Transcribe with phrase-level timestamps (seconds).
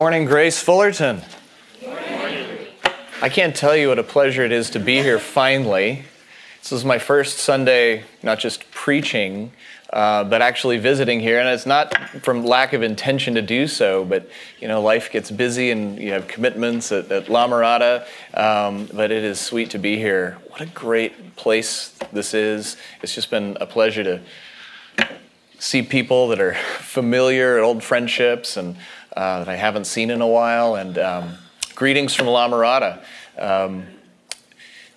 [0.00, 1.22] Morning, Grace Fullerton.
[3.20, 6.04] I can't tell you what a pleasure it is to be here finally.
[6.62, 9.50] This is my first Sunday, not just preaching,
[9.92, 11.40] uh, but actually visiting here.
[11.40, 14.30] And it's not from lack of intention to do so, but
[14.60, 18.06] you know, life gets busy and you have commitments at, at La Mirada.
[18.34, 20.38] Um, but it is sweet to be here.
[20.46, 22.76] What a great place this is.
[23.02, 24.20] It's just been a pleasure to
[25.58, 28.76] see people that are familiar, old friendships, and
[29.16, 30.74] uh, that I haven't seen in a while.
[30.74, 31.34] And um,
[31.74, 33.02] greetings from La Mirada.
[33.38, 33.86] Um,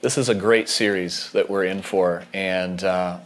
[0.01, 3.19] this is a great series that we're in for, and uh,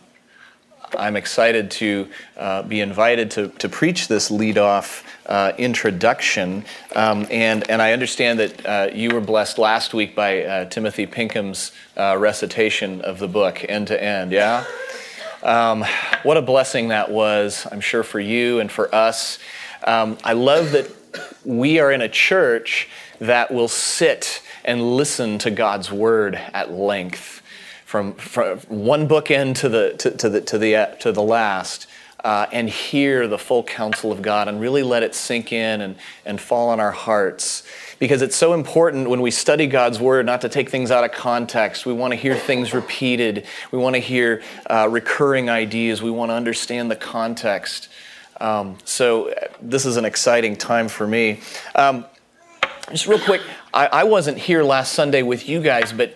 [0.98, 6.66] I'm excited to uh, be invited to, to preach this lead-off uh, introduction.
[6.95, 11.08] Um, and, and I understand that uh, you were blessed last week by uh, Timothy
[11.08, 14.66] Pinkham's uh, recitation of the book, end to end, yeah?
[15.44, 15.86] Um,
[16.23, 19.40] what a blessing that was, I'm sure, for you and for us.
[19.84, 20.90] Um, I love that
[21.44, 22.88] we are in a church
[23.20, 27.42] that will sit and listen to God's word at length,
[27.86, 31.88] from, from one bookend to the to, to the to the uh, to the last,
[32.23, 35.95] uh, and hear the full counsel of God and really let it sink in and
[36.26, 37.64] and fall on our hearts.
[37.98, 41.14] Because it's so important when we study God's word not to take things out of
[41.14, 41.86] context.
[41.86, 43.45] We want to hear things repeated.
[43.72, 46.02] We want to hear uh, recurring ideas.
[46.02, 47.88] We want to understand the context.
[48.39, 51.39] Um, so this is an exciting time for me.
[51.73, 52.05] Um,
[52.92, 53.42] just real quick,
[53.73, 56.16] I, I wasn't here last Sunday with you guys, but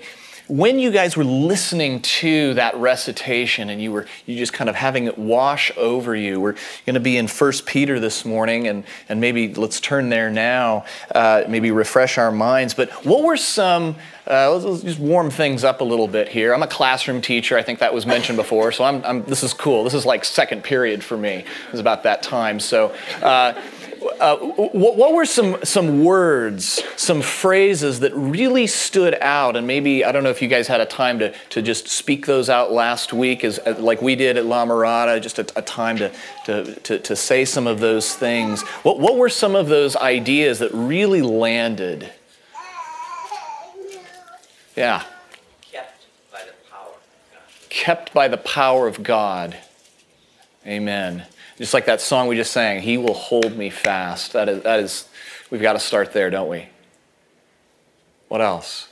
[0.50, 4.76] when you guys were listening to that recitation and you were you just kind of
[4.76, 6.56] having it wash over you we're
[6.86, 10.86] going to be in First peter this morning and, and maybe let's turn there now
[11.14, 12.74] uh, maybe refresh our minds.
[12.74, 13.96] But what were some
[14.28, 16.54] uh, let's, let's, just warm things up a little bit here.
[16.54, 17.58] I'm a classroom teacher.
[17.58, 18.72] I think that was mentioned before.
[18.72, 19.84] So I'm, I'm this is cool.
[19.84, 21.46] This is like second period for me.
[21.72, 22.60] It's about that time.
[22.60, 23.60] So uh,
[24.02, 29.56] uh, what, what, were some, some words, some phrases that really stood out?
[29.56, 32.26] And maybe, I don't know if you guys had a time to, to just speak
[32.26, 35.98] those out last week, as, like we did at La Mirada, just a, a time
[35.98, 36.12] to,
[36.46, 38.62] to, to, to, say some of those things.
[38.84, 42.10] What, what were some of those ideas that really landed?
[44.76, 45.04] Yeah.
[45.62, 47.70] Kept by the power of God.
[47.70, 49.58] Kept by the power of God.
[50.66, 51.26] Amen.
[51.60, 54.32] Just like that song we just sang, He will hold me fast.
[54.32, 55.10] That is, that is
[55.52, 56.70] we've got to start there, don't we?
[58.30, 58.88] What else?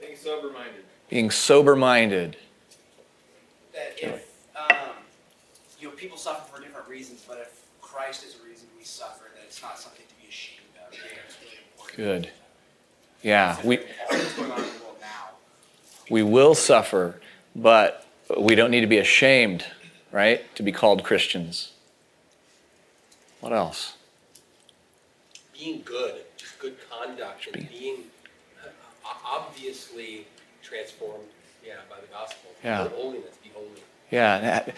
[0.00, 0.84] Being sober minded.
[1.10, 2.38] Being sober minded.
[3.74, 4.76] That if um,
[5.78, 9.24] you know, people suffer for different reasons, but if Christ is a reason we suffer,
[9.34, 10.94] that it's not something to be ashamed of.
[10.94, 11.96] it's really important.
[11.96, 12.30] Good.
[13.22, 13.76] Yeah, we,
[14.08, 15.34] what's going on in the world now.
[16.08, 17.20] we will suffer,
[17.54, 18.06] but
[18.38, 19.66] we don't need to be ashamed,
[20.10, 21.72] right, to be called Christians.
[23.40, 23.94] What else?
[25.52, 26.22] Being good,
[26.58, 28.04] good conduct, and being
[28.64, 28.68] uh,
[29.24, 30.26] obviously
[30.62, 31.24] transformed,
[31.66, 32.50] yeah, by the gospel.
[32.62, 32.88] Yeah.
[32.88, 33.68] Holiness, be holy.
[34.10, 34.68] Yeah,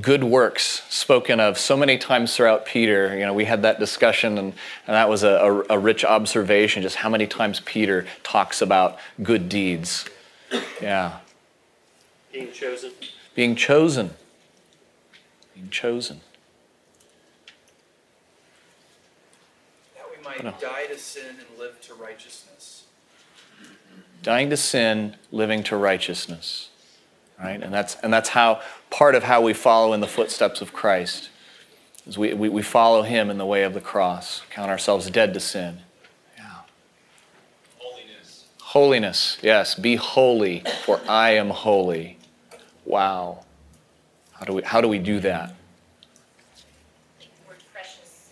[0.00, 3.16] good works spoken of so many times throughout Peter.
[3.16, 4.52] You know, we had that discussion, and,
[4.86, 8.98] and that was a, a, a rich observation just how many times Peter talks about
[9.22, 10.08] good deeds.
[10.80, 11.18] Yeah.
[12.32, 12.92] Being chosen.
[13.34, 14.10] Being chosen.
[15.54, 16.20] Being chosen.
[20.26, 22.84] Might die to sin and live to righteousness.
[24.22, 26.70] Dying to sin, living to righteousness.
[27.38, 27.62] Right?
[27.62, 28.60] And that's, and that's how
[28.90, 31.30] part of how we follow in the footsteps of Christ.
[32.06, 35.34] Is we, we, we follow him in the way of the cross, count ourselves dead
[35.34, 35.78] to sin.
[36.36, 36.44] Yeah.
[37.78, 38.44] Holiness.
[38.62, 39.74] Holiness, yes.
[39.74, 42.18] Be holy, for I am holy.
[42.84, 43.44] Wow.
[44.32, 45.54] How do we, how do, we do that?
[47.48, 48.30] Word precious.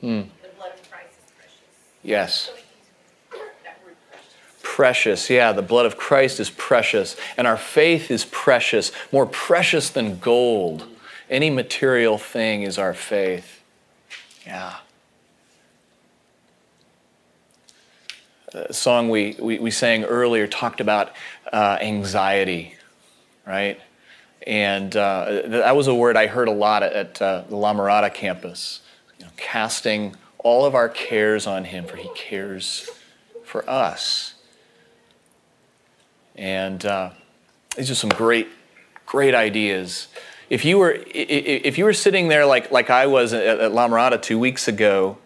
[0.00, 0.22] Hmm.
[2.02, 2.50] Yes.
[4.62, 9.90] Precious, yeah, the blood of Christ is precious, and our faith is precious, more precious
[9.90, 10.86] than gold.
[11.28, 13.62] Any material thing is our faith.
[14.46, 14.76] Yeah.
[18.52, 21.12] A song we, we, we sang earlier talked about
[21.52, 22.74] uh, anxiety,
[23.46, 23.80] right?
[24.46, 28.12] And uh, that was a word I heard a lot at, uh, the La Mirada
[28.12, 28.80] campus.
[29.18, 32.88] You know, casting all of our cares on Him, for He cares
[33.44, 34.34] for us.
[36.36, 37.10] And uh,
[37.76, 38.48] these are some great,
[39.06, 40.08] great ideas.
[40.48, 44.20] If you were, if you were sitting there like, like I was at La Mirada
[44.20, 45.18] two weeks ago,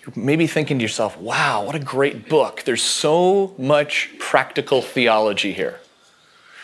[0.00, 2.62] you're maybe thinking to yourself, wow, what a great book.
[2.64, 5.80] There's so much practical theology here.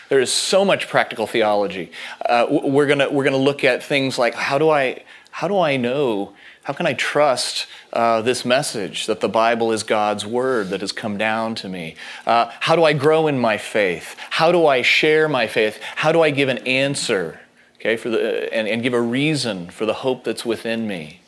[0.09, 1.91] There is so much practical theology.
[2.27, 5.77] Uh, we're to we're gonna look at things like how do I, how do I
[5.77, 6.33] know
[6.63, 10.91] How can I trust uh, this message that the Bible is God's word that has
[10.91, 11.95] come down to me?
[12.25, 14.15] Uh, how do I grow in my faith?
[14.29, 15.79] How do I share my faith?
[15.81, 17.39] How do I give an answer,
[17.77, 21.21] okay, for the, and, and give a reason for the hope that's within me?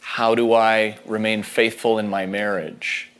[0.00, 3.10] How do I remain faithful in my marriage?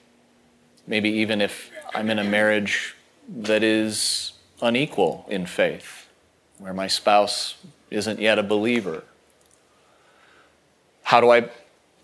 [0.87, 2.95] Maybe even if I'm in a marriage
[3.29, 6.07] that is unequal in faith,
[6.59, 7.57] where my spouse
[7.91, 9.03] isn't yet a believer.
[11.03, 11.51] How do I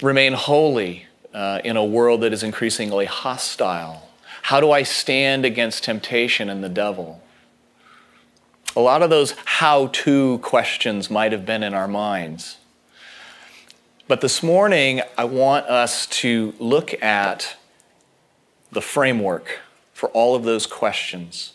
[0.03, 4.09] remain holy uh, in a world that is increasingly hostile?
[4.43, 7.23] How do I stand against temptation and the devil?
[8.75, 12.59] A lot of those how to questions might have been in our minds.
[14.09, 17.57] But this morning, I want us to look at
[18.71, 19.61] the framework
[19.95, 21.55] for all of those questions.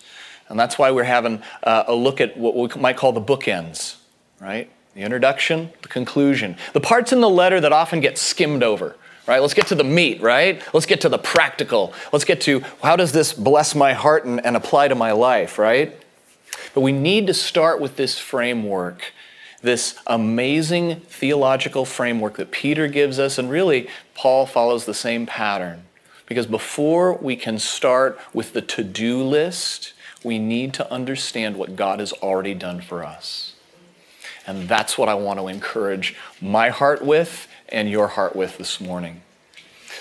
[0.50, 3.96] And that's why we're having uh, a look at what we might call the bookends,
[4.42, 4.70] right?
[4.96, 6.58] The introduction, the conclusion.
[6.74, 8.96] The parts in the letter that often get skimmed over,
[9.28, 9.40] right?
[9.40, 10.62] Let's get to the meat, right?
[10.74, 11.94] Let's get to the practical.
[12.12, 15.58] Let's get to how does this bless my heart and, and apply to my life,
[15.58, 15.96] right?
[16.74, 19.14] But we need to start with this framework,
[19.62, 25.84] this amazing theological framework that Peter gives us, and really Paul follows the same pattern.
[26.26, 29.94] Because before we can start with the to do list,
[30.24, 33.51] we need to understand what God has already done for us.
[34.58, 38.82] And that's what I want to encourage my heart with and your heart with this
[38.82, 39.22] morning.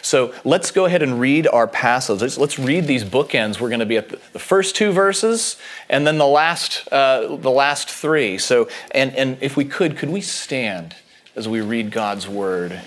[0.02, 2.20] So let's go ahead and read our passage.
[2.20, 3.60] Let's, let's read these bookends.
[3.60, 5.56] We're going to be at the, first two verses
[5.88, 8.38] and then the last, uh, the last three.
[8.38, 10.96] So, and, and if we could, could we stand
[11.36, 12.80] as we read God's word?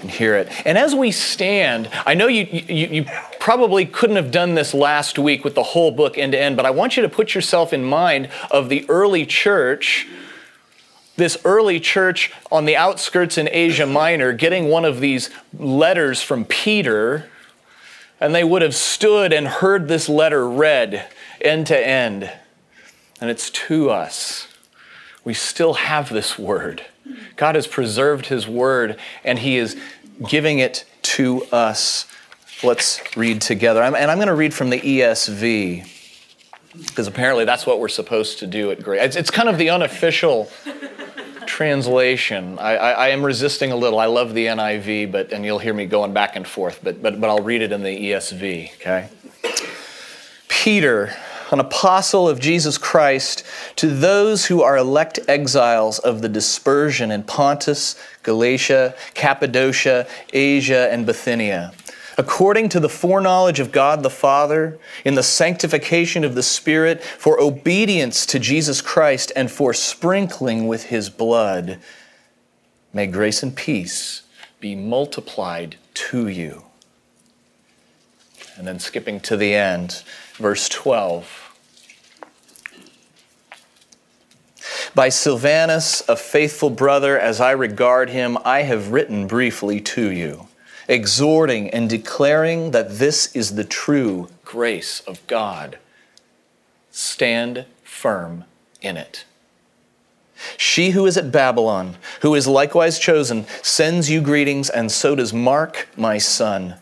[0.00, 0.50] and hear it.
[0.66, 3.06] And as we stand, I know you, you, you,
[3.38, 6.64] probably couldn't have done this last week with the whole book end to end, but
[6.64, 10.06] I want you to put yourself in mind of the early church,
[11.16, 16.44] this early church on the outskirts in Asia Minor, getting one of these letters from
[16.44, 17.28] Peter,
[18.20, 21.08] and they would have stood and heard this letter read
[21.40, 22.30] end to end.
[23.20, 24.48] And it's to us.
[25.24, 26.84] We still have this word.
[27.36, 29.76] God has preserved His word and He is
[30.28, 32.06] giving it to us.
[32.62, 33.82] Let's read together.
[33.82, 35.88] And I'm going to read from the ESV
[36.74, 39.16] because apparently that's what we're supposed to do at Grace.
[39.16, 40.48] It's, kind of the unofficial
[41.52, 42.58] translation.
[42.58, 43.98] I, I, I, am resisting a little.
[43.98, 46.80] I love the NIV, but and you'll hear me going back and forth.
[46.82, 48.74] But but but I'll read it in the ESV.
[48.76, 49.10] Okay.
[50.48, 51.14] Peter
[51.50, 53.44] an apostle of Jesus Christ,
[53.76, 61.04] to those who are elect exiles of the dispersion in Pontus, Galatia, Cappadocia, Asia, and
[61.04, 61.74] Bithynia.
[62.18, 67.40] According to the foreknowledge of God the Father, in the sanctification of the Spirit, for
[67.40, 71.78] obedience to Jesus Christ, and for sprinkling with his blood,
[72.92, 74.22] may grace and peace
[74.60, 76.64] be multiplied to you.
[78.56, 80.02] And then skipping to the end,
[80.34, 81.48] verse 12.
[84.94, 90.48] By Silvanus, a faithful brother, as I regard him, I have written briefly to you,
[90.88, 95.78] exhorting and declaring that this is the true grace of God.
[96.90, 98.44] Stand firm
[98.80, 99.24] in it.
[100.56, 105.32] She who is at Babylon, who is likewise chosen, sends you greetings, and so does
[105.32, 106.76] Mark, my son.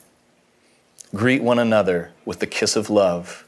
[1.14, 3.44] Greet one another with the kiss of love.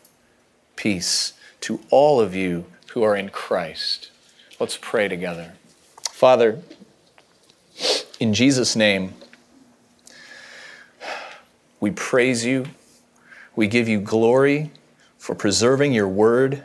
[0.76, 4.10] Peace to all of you who are in Christ.
[4.60, 5.54] Let's pray together.
[6.10, 6.60] Father,
[8.20, 9.14] in Jesus' name,
[11.82, 12.66] we praise you.
[13.56, 14.70] We give you glory
[15.18, 16.62] for preserving your word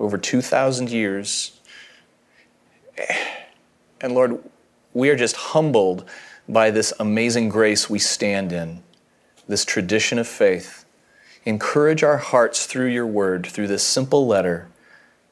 [0.00, 1.60] over 2,000 years.
[4.00, 4.38] And Lord,
[4.94, 6.08] we are just humbled
[6.48, 8.82] by this amazing grace we stand in,
[9.48, 10.86] this tradition of faith.
[11.44, 14.66] Encourage our hearts through your word, through this simple letter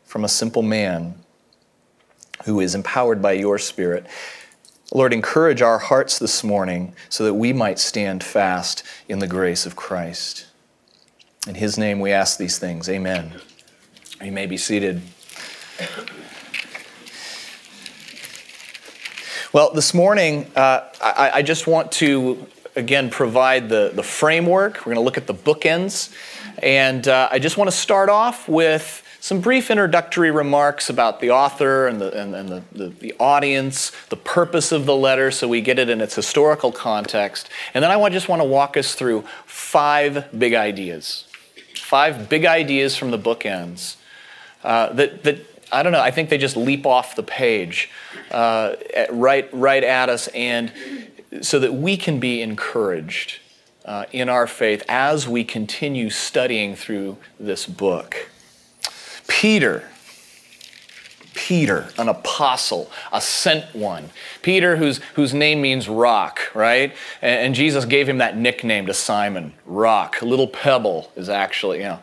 [0.04, 1.14] from a simple man
[2.44, 4.06] who is empowered by your Spirit.
[4.94, 9.66] Lord, encourage our hearts this morning so that we might stand fast in the grace
[9.66, 10.46] of Christ.
[11.48, 12.88] In His name we ask these things.
[12.88, 13.32] Amen.
[14.22, 15.02] You may be seated.
[19.52, 22.46] Well, this morning, uh, I, I, just want to
[22.76, 24.78] again provide the, the framework.
[24.78, 26.14] We're going to look at the bookends.
[26.62, 31.30] And uh, I just want to start off with some brief introductory remarks about the
[31.30, 35.48] author and, the, and, and the, the, the, audience, the purpose of the letter, so
[35.48, 37.48] we get it in its historical context.
[37.72, 41.24] And then I just want to walk us through five big ideas.
[41.74, 43.96] Five big ideas from the bookends
[44.62, 45.38] uh, that, that
[45.72, 47.88] I don't know, I think they just leap off the page
[48.30, 50.70] uh, at, right, right at us, and
[51.40, 53.38] so that we can be encouraged
[53.86, 58.28] uh, in our faith as we continue studying through this book.
[59.26, 59.88] Peter.
[61.34, 64.10] Peter, an apostle, a sent one.
[64.40, 66.94] Peter, whose, whose name means rock, right?
[67.20, 70.22] And, and, Jesus gave him that nickname to Simon, rock.
[70.22, 72.00] Little pebble is actually, you know,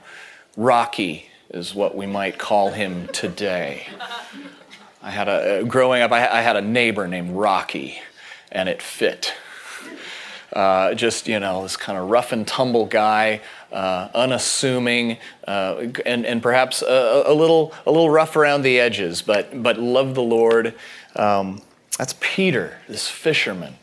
[0.58, 3.88] rocky is what we might call him today.
[5.02, 8.00] I had a, uh, growing up, I, I had a neighbor named Rocky,
[8.52, 9.34] and it fit.
[10.54, 13.40] Uh, just, you know, this kind of rough and tumble guy,
[13.72, 15.18] uh, unassuming,
[15.48, 19.80] uh, and, and perhaps a, a, little, a little rough around the edges, but, but
[19.80, 20.74] loved the Lord.
[21.16, 21.62] Um,
[21.98, 23.76] that's Peter, this fisherman.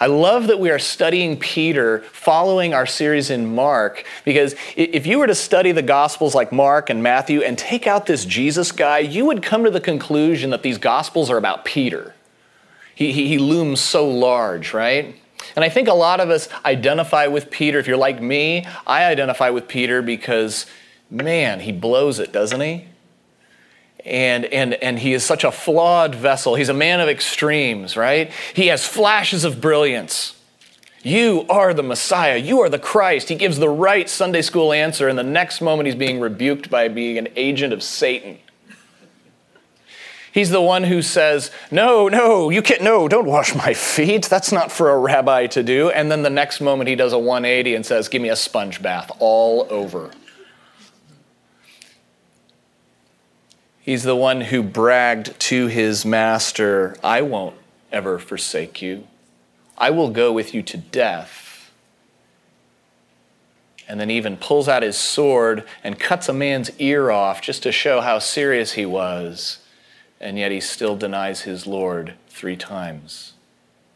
[0.00, 5.18] I love that we are studying Peter following our series in Mark because if you
[5.18, 9.00] were to study the Gospels like Mark and Matthew and take out this Jesus guy,
[9.00, 12.14] you would come to the conclusion that these Gospels are about Peter.
[12.94, 15.16] He, he, he looms so large, right?
[15.56, 17.78] And I think a lot of us identify with Peter.
[17.78, 20.66] If you're like me, I identify with Peter because,
[21.10, 22.86] man, he blows it, doesn't he?
[24.04, 26.56] And, and, and he is such a flawed vessel.
[26.56, 28.30] He's a man of extremes, right?
[28.52, 30.34] He has flashes of brilliance.
[31.02, 32.36] You are the Messiah.
[32.36, 33.28] You are the Christ.
[33.28, 36.88] He gives the right Sunday school answer, and the next moment he's being rebuked by
[36.88, 38.38] being an agent of Satan.
[40.34, 44.24] He's the one who says, No, no, you can't, no, don't wash my feet.
[44.24, 45.90] That's not for a rabbi to do.
[45.90, 48.82] And then the next moment he does a 180 and says, Give me a sponge
[48.82, 50.10] bath all over.
[53.78, 57.54] He's the one who bragged to his master, I won't
[57.92, 59.06] ever forsake you.
[59.78, 61.70] I will go with you to death.
[63.86, 67.70] And then even pulls out his sword and cuts a man's ear off just to
[67.70, 69.60] show how serious he was
[70.24, 73.34] and yet he still denies his Lord three times,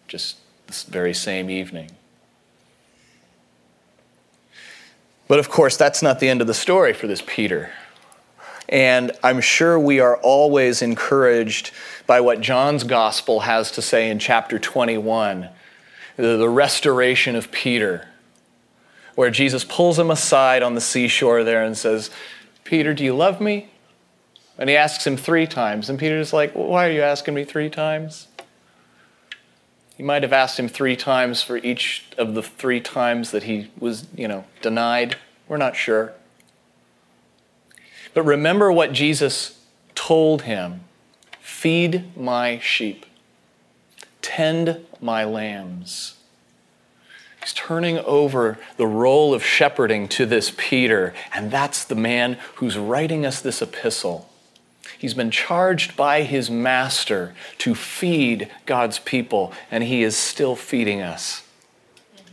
[0.07, 1.91] just this very same evening.
[5.27, 7.71] But of course, that's not the end of the story for this Peter.
[8.69, 11.73] And I'm sure we are always encouraged
[12.07, 15.49] by what John's gospel has to say in chapter 21
[16.17, 18.07] the restoration of Peter,
[19.15, 22.11] where Jesus pulls him aside on the seashore there and says,
[22.65, 23.71] Peter, do you love me?
[24.59, 25.89] And he asks him three times.
[25.89, 28.27] And Peter's like, Why are you asking me three times?
[29.97, 33.71] He might have asked him three times for each of the three times that he
[33.79, 35.17] was, you know, denied.
[35.49, 36.13] We're not sure.
[38.15, 39.61] But remember what Jesus
[39.95, 40.83] told him
[41.41, 43.07] feed my sheep,
[44.23, 46.15] tend my lambs.
[47.41, 52.79] He's turning over the role of shepherding to this Peter, and that's the man who's
[52.79, 54.28] writing us this epistle.
[54.99, 61.01] He's been charged by his master to feed God's people, and he is still feeding
[61.01, 61.45] us.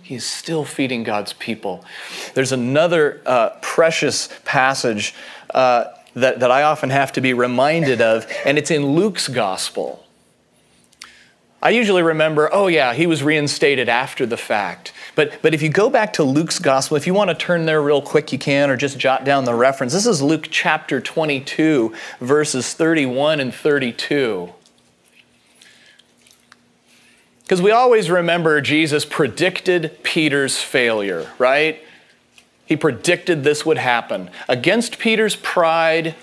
[0.02, 1.86] He is still feeding God's people.
[2.34, 5.14] There's another uh, precious passage
[5.54, 10.04] uh, that, that I often have to be reminded of, and it's in Luke's gospel.
[11.62, 14.92] I usually remember, oh, yeah, he was reinstated after the fact.
[15.16, 17.82] But, but if you go back to Luke's gospel, if you want to turn there
[17.82, 19.94] real quick, you can, or just jot down the reference.
[19.94, 24.54] This is Luke chapter 22, verses 31 and 32.
[27.44, 31.82] Because we always remember Jesus predicted Peter's failure, right?
[32.66, 34.32] He predicted this would happen.
[34.50, 36.16] Against Peter's pride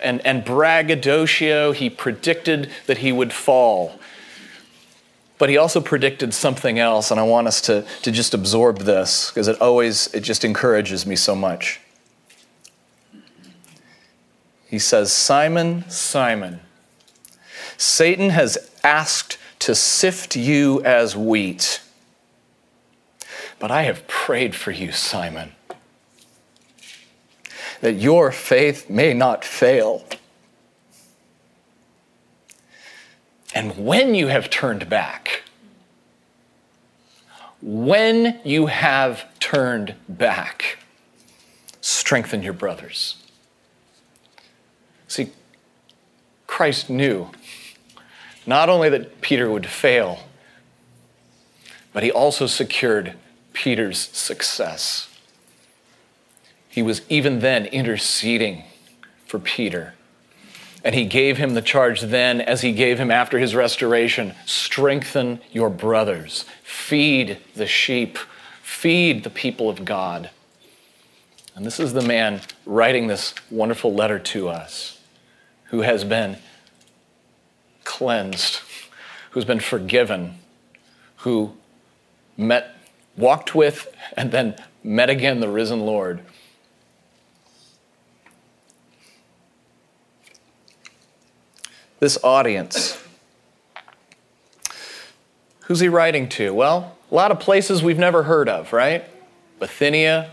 [0.00, 4.00] and, and braggadocio, he predicted that he would fall.
[5.38, 9.30] But he also predicted something else, and I want us to, to just absorb this
[9.30, 11.80] because it always it just encourages me so much.
[14.68, 16.60] He says, Simon, Simon,
[17.76, 21.80] Satan has asked to sift you as wheat.
[23.58, 25.52] But I have prayed for you, Simon,
[27.80, 30.04] that your faith may not fail.
[33.54, 35.42] And when you have turned back,
[37.60, 40.78] when you have turned back,
[41.80, 43.16] strengthen your brothers.
[45.06, 45.30] See,
[46.46, 47.28] Christ knew
[48.46, 50.20] not only that Peter would fail,
[51.92, 53.14] but he also secured
[53.52, 55.08] Peter's success.
[56.68, 58.64] He was even then interceding
[59.26, 59.94] for Peter
[60.84, 65.40] and he gave him the charge then, as he gave him after his restoration strengthen
[65.52, 68.18] your brothers, feed the sheep,
[68.62, 70.30] feed the people of God.
[71.54, 74.98] And this is the man writing this wonderful letter to us.
[75.72, 76.36] who has been
[77.82, 78.60] cleansed,
[79.30, 80.38] who's been forgiven,
[81.16, 81.54] who
[82.36, 82.76] met,
[83.16, 86.20] walked with, and then met again the risen Lord.
[92.02, 93.00] This audience,
[95.60, 96.52] who's he writing to?
[96.52, 99.04] Well, a lot of places we've never heard of, right?
[99.60, 100.28] Bithynia,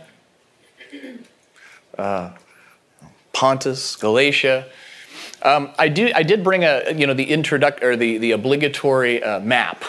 [1.95, 2.31] uh,
[3.33, 4.67] Pontus, Galatia.
[5.43, 9.21] Um, I, do, I did bring a, you know, the introduct or the, the obligatory
[9.21, 9.83] uh, map.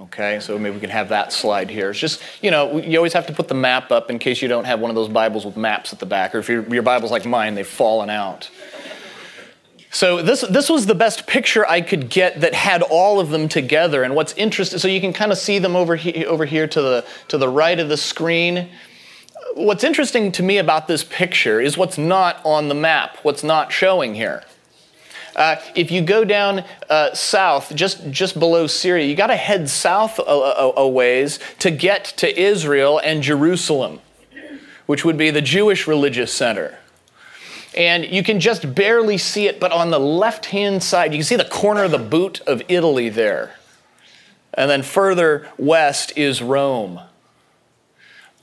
[0.00, 1.90] Okay, so maybe we can have that slide here.
[1.90, 4.48] It's just, you know, you always have to put the map up in case you
[4.48, 6.82] don't have one of those Bibles with maps at the back, or if your, your
[6.82, 8.48] Bible's like mine, they've fallen out.
[9.96, 13.48] So this, this was the best picture I could get that had all of them
[13.48, 14.02] together.
[14.02, 16.82] And what's interesting, so you can kind of see them over, he, over here to
[16.82, 18.68] the, to the right of the screen.
[19.54, 23.72] What's interesting to me about this picture is what's not on the map, what's not
[23.72, 24.44] showing here.
[25.34, 29.66] Uh, if you go down uh, south, just, just below Syria, you got to head
[29.66, 34.00] south a, a, a ways to get to Israel and Jerusalem,
[34.84, 36.80] which would be the Jewish religious center.
[37.76, 41.24] And you can just barely see it, but on the left hand side, you can
[41.24, 43.56] see the corner of the boot of Italy there.
[44.54, 47.00] And then further west is Rome.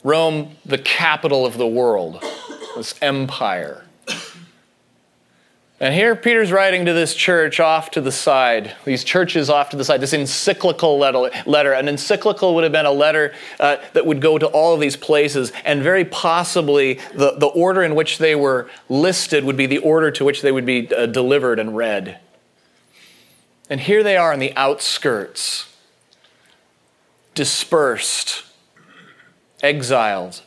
[0.04, 2.22] Rome, the capital of the world,
[2.76, 3.83] this empire.
[5.80, 9.76] And here Peter's writing to this church off to the side, these churches off to
[9.76, 11.72] the side, this encyclical letter.
[11.72, 14.96] An encyclical would have been a letter uh, that would go to all of these
[14.96, 19.78] places, and very possibly the, the order in which they were listed would be the
[19.78, 22.20] order to which they would be uh, delivered and read.
[23.68, 25.74] And here they are on the outskirts,
[27.34, 28.44] dispersed,
[29.60, 30.40] exiled.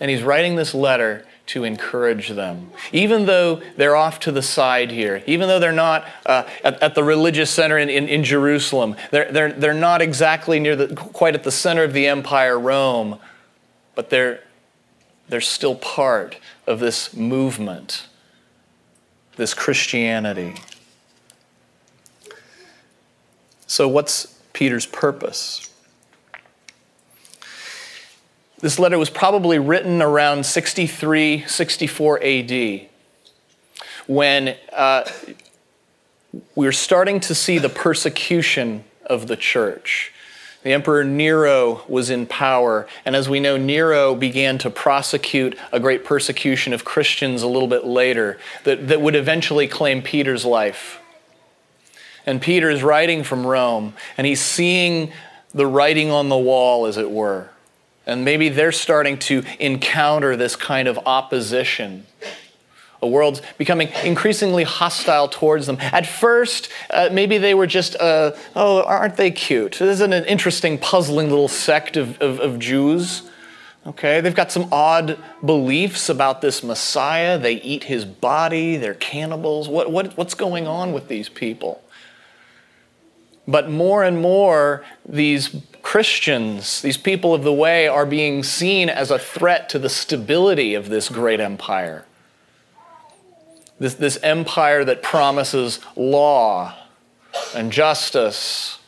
[0.00, 2.70] And he's writing this letter to encourage them.
[2.92, 6.94] Even though they're off to the side here, even though they're not uh, at, at,
[6.94, 11.34] the religious center in, in, in, Jerusalem, they're, they're, they're not exactly near the, quite
[11.34, 13.18] at the center of the empire, Rome,
[13.96, 14.44] but they're,
[15.28, 18.06] they're still part of this movement,
[19.34, 20.54] this Christianity.
[23.66, 25.69] So, what's Peter's purpose?
[28.60, 32.80] This letter was probably written around 63, 64 AD,
[34.06, 35.10] when uh,
[36.54, 40.12] we are starting to see the persecution of the church.
[40.62, 45.80] The Emperor Nero was in power, and as we know, Nero began to prosecute a
[45.80, 51.00] great persecution of Christians a little bit later that, that would eventually claim Peter's life.
[52.26, 55.12] And Peter is writing from Rome, and he's seeing
[55.54, 57.48] the writing on the wall, as it were.
[58.06, 62.06] And maybe they're starting to encounter this kind of opposition.
[63.02, 65.78] A world's becoming increasingly hostile towards them.
[65.80, 69.72] At first, uh, maybe they were just, uh, oh, aren't they cute?
[69.72, 73.22] This is an interesting, puzzling little sect of, of, of Jews.
[73.86, 77.38] Okay, they've got some odd beliefs about this Messiah.
[77.38, 79.68] They eat his body, they're cannibals.
[79.68, 81.82] What, what, what's going on with these people?
[83.48, 85.48] But more and more, these
[85.90, 90.76] Christians, these people of the way, are being seen as a threat to the stability
[90.76, 92.06] of this great empire.
[93.80, 96.76] This, this empire that promises law
[97.56, 98.78] and justice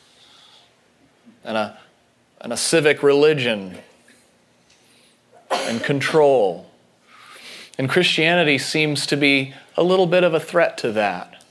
[1.42, 1.76] and a,
[2.40, 3.78] and a civic religion
[5.50, 6.70] and control.
[7.78, 11.42] And Christianity seems to be a little bit of a threat to that.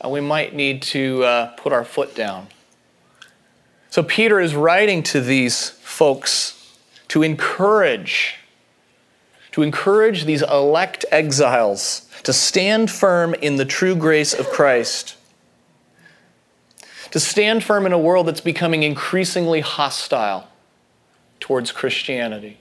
[0.00, 2.46] And we might need to uh, put our foot down.
[3.94, 6.76] So Peter is writing to these folks
[7.06, 8.34] to encourage,
[9.52, 15.14] to encourage these elect exiles to stand firm in the true grace of Christ,
[17.12, 20.48] to stand firm in a world that's becoming increasingly hostile
[21.38, 22.58] towards Christianity.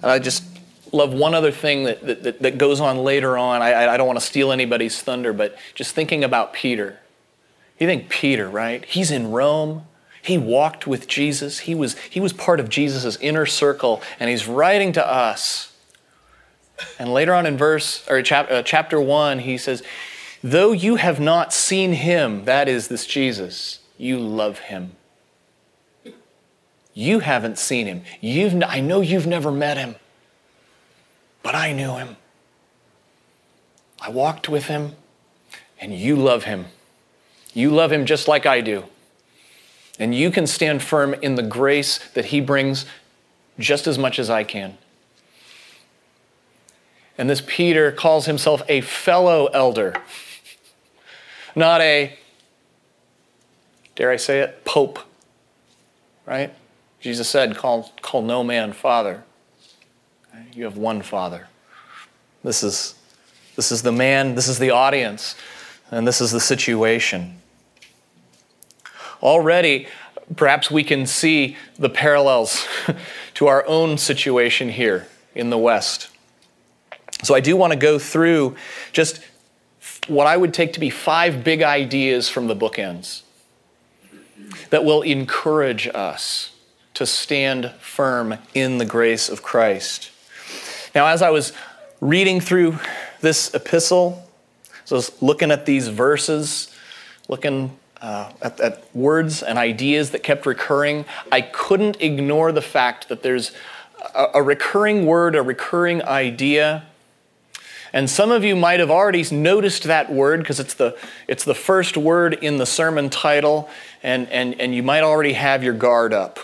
[0.00, 0.42] And I just
[0.90, 3.60] love one other thing that, that, that goes on later on.
[3.60, 6.98] I, I don't want to steal anybody's thunder, but just thinking about Peter.
[7.80, 8.84] You think Peter, right?
[8.84, 9.86] He's in Rome.
[10.22, 11.60] He walked with Jesus.
[11.60, 15.74] He was, he was part of Jesus' inner circle, and he's writing to us.
[16.98, 19.82] And later on in verse or chap, uh, chapter 1, he says,
[20.44, 24.92] Though you have not seen him, that is this Jesus, you love him.
[26.92, 28.02] You haven't seen him.
[28.20, 29.96] You've, I know you've never met him,
[31.42, 32.16] but I knew him.
[34.02, 34.96] I walked with him,
[35.78, 36.66] and you love him.
[37.52, 38.84] You love him just like I do.
[39.98, 42.86] And you can stand firm in the grace that he brings
[43.58, 44.78] just as much as I can.
[47.18, 49.94] And this Peter calls himself a fellow elder,
[51.54, 52.16] not a,
[53.94, 54.98] dare I say it, pope,
[56.24, 56.54] right?
[57.00, 59.24] Jesus said, call, call no man father.
[60.54, 61.48] You have one father.
[62.42, 62.94] This is,
[63.56, 65.34] this is the man, this is the audience,
[65.90, 67.39] and this is the situation.
[69.22, 69.86] Already,
[70.36, 72.66] perhaps we can see the parallels
[73.34, 76.08] to our own situation here in the West.
[77.22, 78.56] So I do want to go through
[78.92, 79.20] just
[80.08, 83.22] what I would take to be five big ideas from the bookends
[84.70, 86.52] that will encourage us
[86.94, 90.10] to stand firm in the grace of Christ.
[90.94, 91.52] Now, as I was
[92.00, 92.78] reading through
[93.20, 94.26] this epistle,
[94.84, 96.74] so I was looking at these verses,
[97.28, 103.08] looking uh, at, at words and ideas that kept recurring, I couldn't ignore the fact
[103.08, 103.52] that there's
[104.14, 106.84] a, a recurring word, a recurring idea.
[107.92, 111.54] And some of you might have already noticed that word because it's the, it's the
[111.54, 113.68] first word in the sermon title,
[114.02, 116.38] and, and, and you might already have your guard up.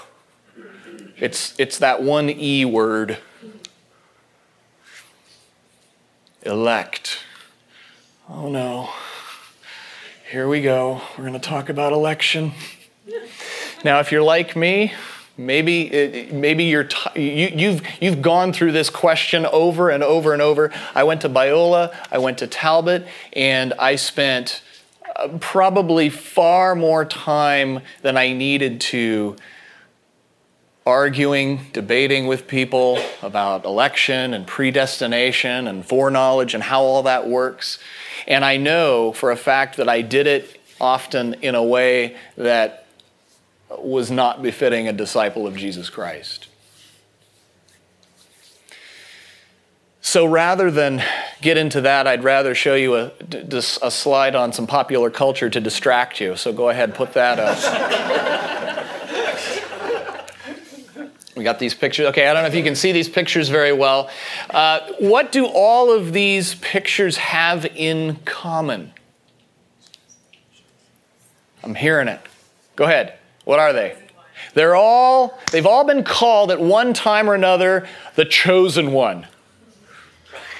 [1.18, 3.18] It's, it's that one E word
[6.42, 7.18] elect.
[8.28, 8.90] Oh no.
[10.28, 11.00] Here we go.
[11.16, 12.50] We're going to talk about election.
[13.84, 14.92] Now, if you're like me,
[15.38, 20.42] maybe maybe you're t- you, you've you've gone through this question over and over and
[20.42, 20.72] over.
[20.96, 24.62] I went to Biola, I went to Talbot, and I spent
[25.14, 29.36] uh, probably far more time than I needed to
[30.86, 37.80] arguing, debating with people about election and predestination and foreknowledge and how all that works.
[38.28, 42.86] And I know for a fact that I did it often in a way that
[43.68, 46.46] was not befitting a disciple of Jesus Christ.
[50.00, 51.02] So rather than
[51.42, 53.12] get into that, I'd rather show you a,
[53.82, 56.36] a slide on some popular culture to distract you.
[56.36, 58.62] So go ahead, put that up.
[61.36, 62.06] We got these pictures.
[62.06, 64.08] Okay, I don't know if you can see these pictures very well.
[64.48, 68.90] Uh, what do all of these pictures have in common?
[71.62, 72.20] I'm hearing it.
[72.74, 73.18] Go ahead.
[73.44, 73.96] What are they?
[74.54, 79.26] They're all, they've all been called at one time or another the chosen one.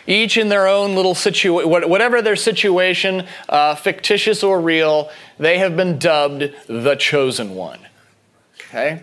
[0.07, 5.75] Each in their own little situation, whatever their situation, uh, fictitious or real, they have
[5.75, 7.81] been dubbed the chosen one.
[8.69, 9.03] Okay?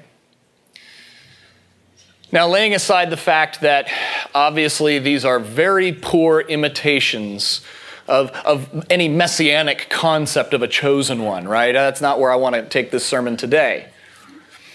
[2.33, 3.87] Now, laying aside the fact that
[4.33, 7.61] obviously these are very poor imitations
[8.07, 11.73] of, of any messianic concept of a chosen one, right?
[11.73, 13.87] That's not where I want to take this sermon today.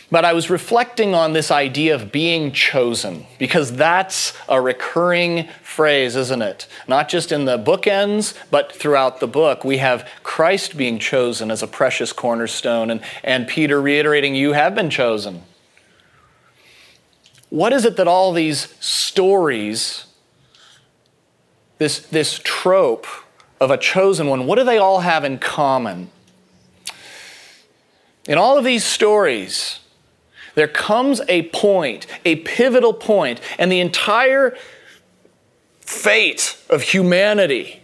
[0.09, 6.14] But I was reflecting on this idea of being chosen because that's a recurring phrase,
[6.14, 6.68] isn't it?
[6.87, 9.64] Not just in the bookends, but throughout the book.
[9.64, 14.77] We have Christ being chosen as a precious cornerstone and, and Peter reiterating, You have
[14.77, 15.42] been chosen.
[17.51, 20.07] What is it that all these stories,
[21.79, 23.07] this, this trope
[23.61, 26.11] of a chosen one, what do they all have in common?
[28.27, 29.81] In all of these stories,
[30.55, 34.57] there comes a point, a pivotal point, and the entire
[35.81, 37.81] fate of humanity,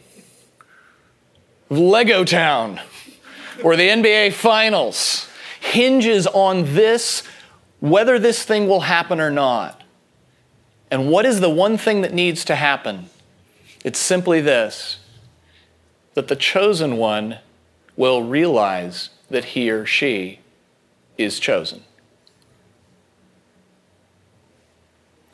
[1.71, 2.81] Lego Town,
[3.63, 5.29] or the NBA Finals,
[5.61, 7.23] hinges on this
[7.85, 9.83] whether this thing will happen or not.
[10.91, 13.11] And what is the one thing that needs to happen?
[13.85, 15.01] It's simply this
[16.15, 17.41] that the chosen one
[17.95, 20.39] will realize that he or she
[21.19, 21.83] is chosen.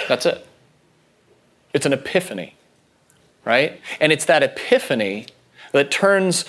[0.08, 0.44] That's it.
[1.72, 2.56] It's an epiphany,
[3.44, 3.80] right?
[4.00, 5.26] And it's that epiphany
[5.70, 6.46] that turns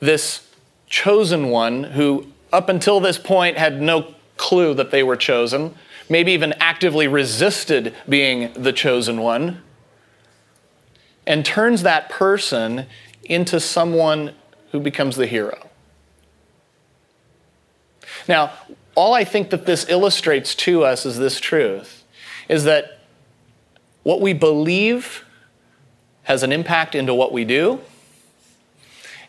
[0.00, 0.48] this
[0.86, 5.74] chosen one who, up until this point, had no clue that they were chosen,
[6.08, 9.62] maybe even actively resisted being the chosen one,
[11.26, 12.86] and turns that person
[13.24, 14.34] into someone
[14.72, 15.68] who becomes the hero.
[18.28, 18.52] Now,
[18.94, 22.04] all I think that this illustrates to us is this truth
[22.48, 22.98] is that
[24.02, 25.24] what we believe
[26.24, 27.80] has an impact into what we do,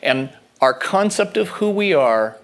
[0.01, 0.29] and
[0.61, 2.37] our concept of who we are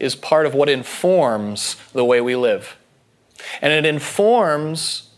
[0.00, 2.76] is part of what informs the way we live.
[3.60, 5.10] And it informs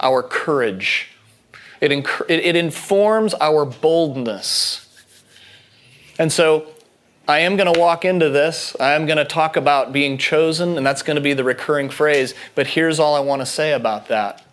[0.00, 1.08] our courage,
[1.80, 4.86] it, inc- it, informs our boldness.
[6.18, 6.66] And so
[7.28, 8.74] I am going to walk into this.
[8.80, 11.90] I am going to talk about being chosen, and that's going to be the recurring
[11.90, 12.34] phrase.
[12.54, 14.44] But here's all I want to say about that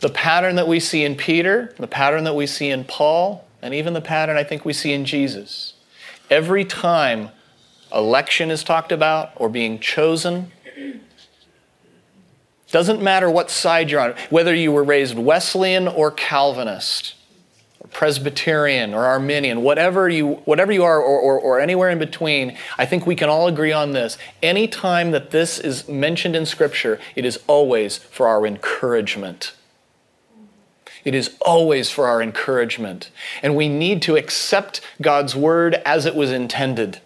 [0.00, 3.72] the pattern that we see in Peter, the pattern that we see in Paul, and
[3.72, 5.74] even the pattern I think we see in Jesus.
[6.28, 7.30] Every time
[7.94, 10.50] election is talked about or being chosen,
[12.72, 17.14] doesn't matter what side you're on, whether you were raised Wesleyan or Calvinist,
[17.80, 22.56] or Presbyterian or Arminian, whatever you, whatever you are, or, or, or anywhere in between,
[22.78, 24.16] I think we can all agree on this.
[24.42, 29.52] Any time that this is mentioned in Scripture, it is always for our encouragement.
[31.04, 33.10] It is always for our encouragement.
[33.42, 37.01] And we need to accept God's word as it was intended.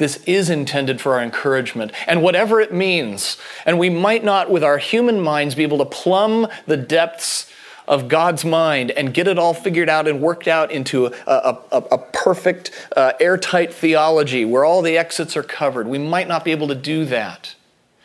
[0.00, 3.36] This is intended for our encouragement, and whatever it means.
[3.66, 7.52] And we might not, with our human minds, be able to plumb the depths
[7.86, 11.58] of God's mind and get it all figured out and worked out into a, a,
[11.70, 15.86] a, a perfect, uh, airtight theology where all the exits are covered.
[15.86, 17.54] We might not be able to do that,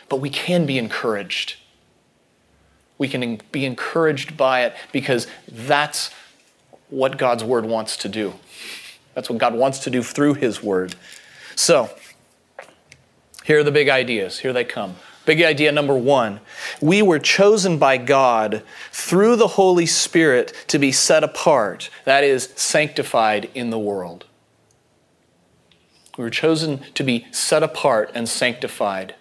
[0.10, 1.56] but we can be encouraged.
[2.98, 6.12] We can be encouraged by it because that's
[6.90, 8.34] what God's word wants to do.
[9.14, 10.96] That's what God wants to do through his word.
[11.56, 11.89] So,
[13.44, 14.39] here are the big ideas.
[14.39, 14.96] Here they come.
[15.26, 16.39] Big idea number one
[16.82, 22.50] we were chosen by God through the Holy Spirit to be set apart, that is,
[22.56, 24.26] sanctified in the world.
[26.18, 29.15] We were chosen to be set apart and sanctified.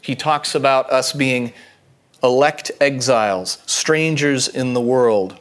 [0.00, 1.52] He talks about us being
[2.22, 5.38] elect exiles, strangers in the world.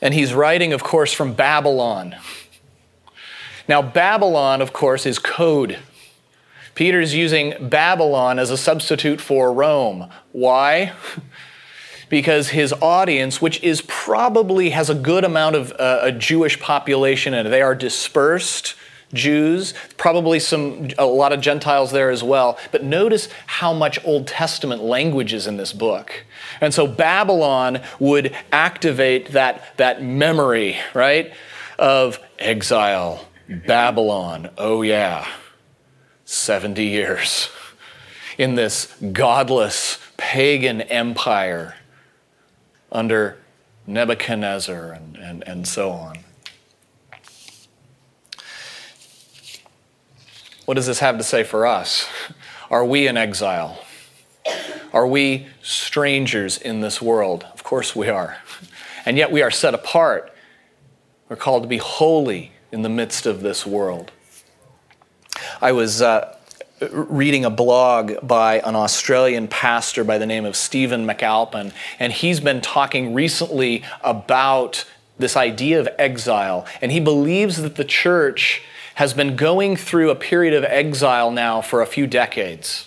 [0.00, 2.16] And he's writing, of course, from Babylon.
[3.68, 5.78] Now, Babylon, of course, is code.
[6.74, 10.10] Peter's using Babylon as a substitute for Rome.
[10.32, 10.92] Why?
[12.08, 17.34] Because his audience, which is probably has a good amount of uh, a Jewish population
[17.34, 18.74] and they are dispersed
[19.12, 22.58] Jews, probably some a lot of Gentiles there as well.
[22.70, 26.24] But notice how much Old Testament language is in this book.
[26.60, 31.32] And so Babylon would activate that, that memory, right,
[31.78, 34.50] of exile, Babylon.
[34.56, 35.26] Oh, yeah,
[36.24, 37.48] 70 years
[38.38, 41.74] in this godless pagan empire
[42.92, 43.38] under
[43.86, 46.19] Nebuchadnezzar and, and, and so on.
[50.70, 52.08] What does this have to say for us?
[52.70, 53.82] Are we in exile?
[54.92, 57.44] Are we strangers in this world?
[57.52, 58.36] Of course we are.
[59.04, 60.32] And yet we are set apart.
[61.28, 64.12] We're called to be holy in the midst of this world.
[65.60, 66.36] I was uh,
[66.92, 72.38] reading a blog by an Australian pastor by the name of Stephen McAlpine, and he's
[72.38, 74.84] been talking recently about
[75.18, 76.64] this idea of exile.
[76.80, 78.62] And he believes that the church
[79.00, 82.86] has been going through a period of exile now for a few decades.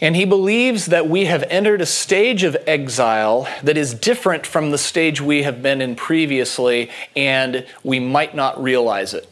[0.00, 4.72] And he believes that we have entered a stage of exile that is different from
[4.72, 9.30] the stage we have been in previously, and we might not realize it.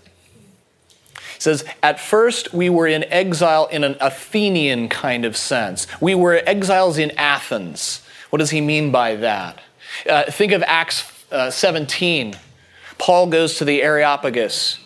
[1.17, 5.89] He says, At first, we were in exile in an Athenian kind of sense.
[6.01, 8.07] We were exiles in Athens.
[8.31, 9.61] What does he mean by that?
[10.09, 12.37] Uh, think of Acts uh, 17.
[12.99, 14.79] Paul goes to the Areopagus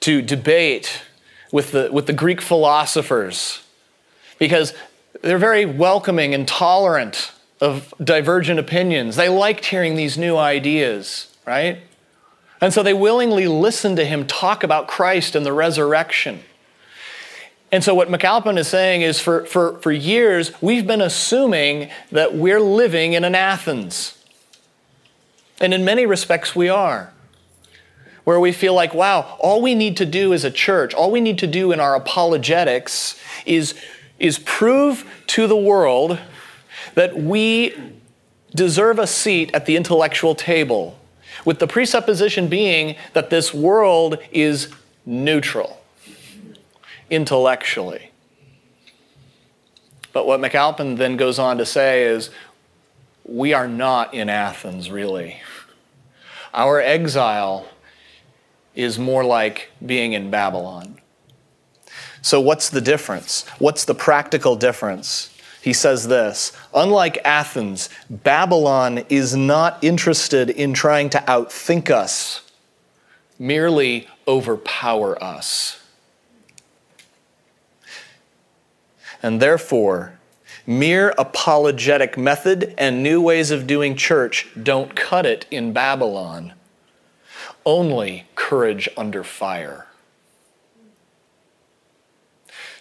[0.00, 1.02] to debate
[1.52, 3.62] with the, with the Greek philosophers
[4.38, 4.72] because
[5.22, 9.16] they're very welcoming and tolerant of divergent opinions.
[9.16, 11.78] They liked hearing these new ideas, right?
[12.60, 16.40] And so they willingly listened to him talk about Christ and the resurrection.
[17.72, 22.34] And so, what McAlpine is saying is for, for, for years, we've been assuming that
[22.34, 24.18] we're living in an Athens.
[25.60, 27.12] And in many respects, we are
[28.30, 31.20] where we feel like, wow, all we need to do as a church, all we
[31.20, 33.74] need to do in our apologetics is,
[34.20, 36.16] is prove to the world
[36.94, 37.74] that we
[38.54, 40.96] deserve a seat at the intellectual table,
[41.44, 44.68] with the presupposition being that this world is
[45.04, 45.82] neutral
[47.10, 48.12] intellectually.
[50.12, 52.30] But what McAlpine then goes on to say is,
[53.24, 55.40] we are not in Athens, really.
[56.54, 57.66] Our exile
[58.80, 60.98] is more like being in Babylon.
[62.22, 63.46] So, what's the difference?
[63.58, 65.30] What's the practical difference?
[65.62, 72.42] He says this Unlike Athens, Babylon is not interested in trying to outthink us,
[73.38, 75.76] merely overpower us.
[79.22, 80.18] And therefore,
[80.66, 86.54] mere apologetic method and new ways of doing church don't cut it in Babylon
[87.64, 89.86] only courage under fire.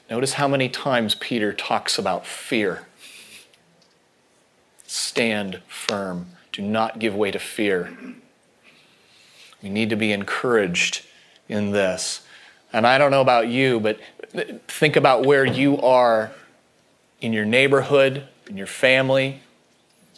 [0.10, 2.88] Notice how many times Peter talks about fear.
[4.88, 6.32] Stand firm.
[6.52, 7.96] Do not give way to fear.
[9.62, 11.06] We need to be encouraged
[11.48, 12.22] in this.
[12.74, 14.00] And I don't know about you, but
[14.68, 16.32] think about where you are
[17.22, 19.42] in your neighborhood, in your family,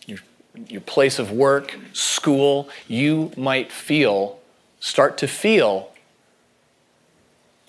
[0.06, 0.20] your,
[0.68, 2.70] your place of work, school.
[2.88, 4.40] You might feel,
[4.82, 5.92] start to feel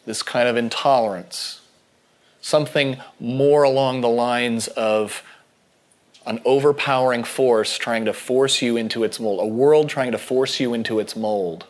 [0.04, 1.60] this kind of intolerance.
[2.40, 5.22] Something more along the lines of
[6.26, 10.58] an overpowering force trying to force you into its mold, a world trying to force
[10.58, 11.66] you into its mold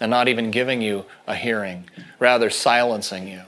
[0.00, 3.42] and not even giving you a hearing, rather silencing you.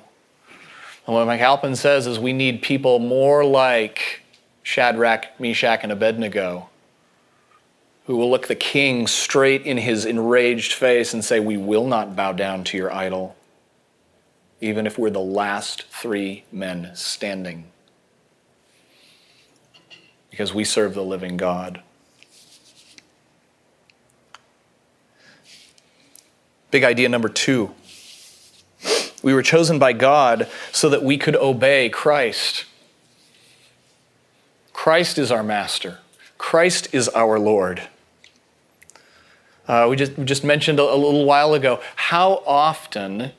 [1.06, 4.22] And what McAlpine says is we need people more like
[4.62, 6.68] Shadrach, Meshach, and Abednego,
[8.06, 12.14] who will look the king straight in his enraged face and say, We will not
[12.14, 13.34] bow down to your idol,
[14.60, 17.64] even if we're the last three men standing.
[20.30, 21.82] Because we serve the living God.
[26.70, 27.72] Big idea number two.
[29.22, 32.66] We were chosen by God so that we could obey Christ.
[34.74, 36.00] Christ is our master,
[36.36, 37.88] Christ is our Lord.
[39.66, 43.32] Uh, we, just, we just mentioned a, a little while ago how often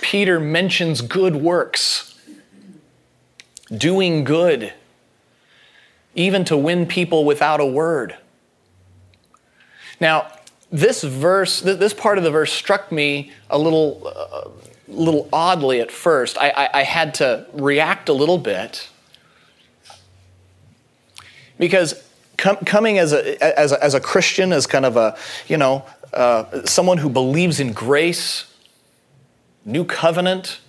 [0.00, 2.18] Peter mentions good works,
[3.76, 4.72] doing good,
[6.14, 8.16] even to win people without a word.
[10.00, 10.32] Now,
[10.70, 14.48] this verse, this part of the verse struck me a little, uh,
[14.86, 16.38] little oddly at first.
[16.38, 18.88] I, I, I had to react a little bit
[21.58, 22.07] because
[22.38, 25.14] com- coming as a, as, a, as a Christian, as kind of a,
[25.46, 28.46] you know, uh, someone who believes in grace,
[29.66, 30.60] new covenant,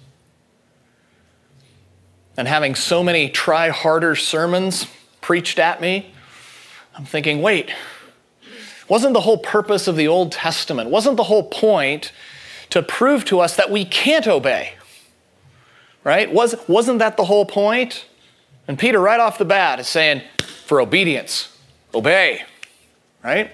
[2.35, 4.87] and having so many try harder sermons
[5.21, 6.13] preached at me,
[6.97, 7.71] I'm thinking, wait,
[8.89, 12.11] wasn't the whole purpose of the Old Testament, wasn't the whole point
[12.71, 14.73] to prove to us that we can't obey?
[16.03, 16.33] Right?
[16.33, 18.05] Was, wasn't that the whole point?
[18.67, 20.21] And Peter, right off the bat, is saying,
[20.65, 21.48] for obedience,
[21.93, 22.43] obey.
[23.23, 23.51] Right?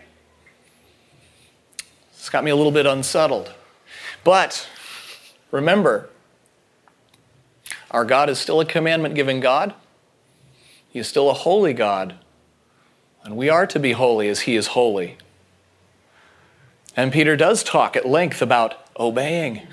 [2.11, 3.53] It's got me a little bit unsettled.
[4.23, 4.67] But
[5.51, 6.09] remember,
[7.91, 9.73] our God is still a commandment giving God.
[10.89, 12.15] He is still a holy God.
[13.23, 15.17] And we are to be holy as He is holy.
[16.95, 19.67] And Peter does talk at length about obeying,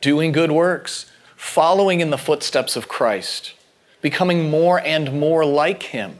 [0.00, 3.54] doing good works, following in the footsteps of Christ,
[4.00, 6.18] becoming more and more like him.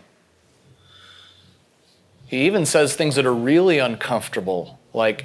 [2.29, 5.25] He even says things that are really uncomfortable, like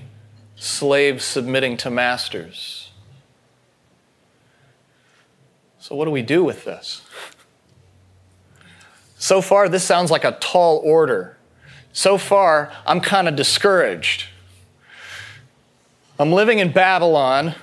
[0.55, 2.91] slaves submitting to masters.
[5.79, 7.01] So, what do we do with this?
[9.17, 11.37] So far, this sounds like a tall order.
[11.91, 14.25] So far, I'm kind of discouraged.
[16.17, 17.55] I'm living in Babylon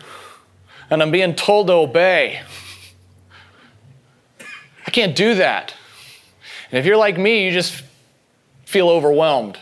[0.91, 2.43] and I'm being told to obey.
[4.87, 5.75] I can't do that.
[6.71, 7.83] And if you're like me, you just
[8.71, 9.59] feel overwhelmed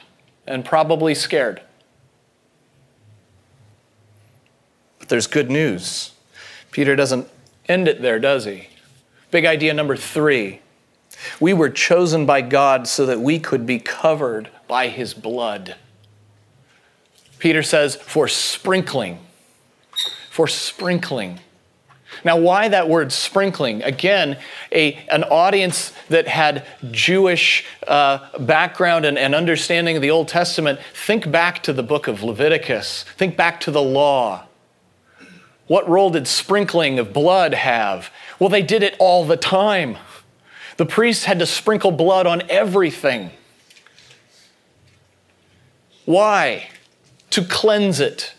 [0.46, 1.62] and probably scared.
[4.98, 6.12] But there's good news.
[6.72, 7.26] Peter doesn't
[7.70, 8.68] end it there, does he?
[9.30, 10.60] Big idea number three.
[11.40, 15.76] We were chosen by God so that we could be covered by his blood.
[17.38, 19.20] Peter says, for sprinkling.
[20.30, 21.40] For sprinkling.
[22.24, 23.82] Now, why that word sprinkling?
[23.82, 24.38] Again,
[24.72, 30.80] a, an audience that had Jewish uh, background and, and understanding of the Old Testament,
[30.94, 34.44] think back to the book of Leviticus, think back to the law.
[35.66, 38.10] What role did sprinkling of blood have?
[38.38, 39.98] Well, they did it all the time.
[40.76, 43.30] The priests had to sprinkle blood on everything.
[46.04, 46.68] Why?
[47.30, 48.34] to cleanse it.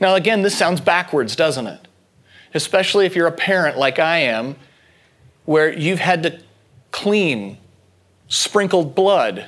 [0.00, 1.87] Now, again, this sounds backwards, doesn't it?
[2.54, 4.56] Especially if you're a parent like I am,
[5.44, 6.40] where you've had to
[6.90, 7.58] clean
[8.28, 9.46] sprinkled blood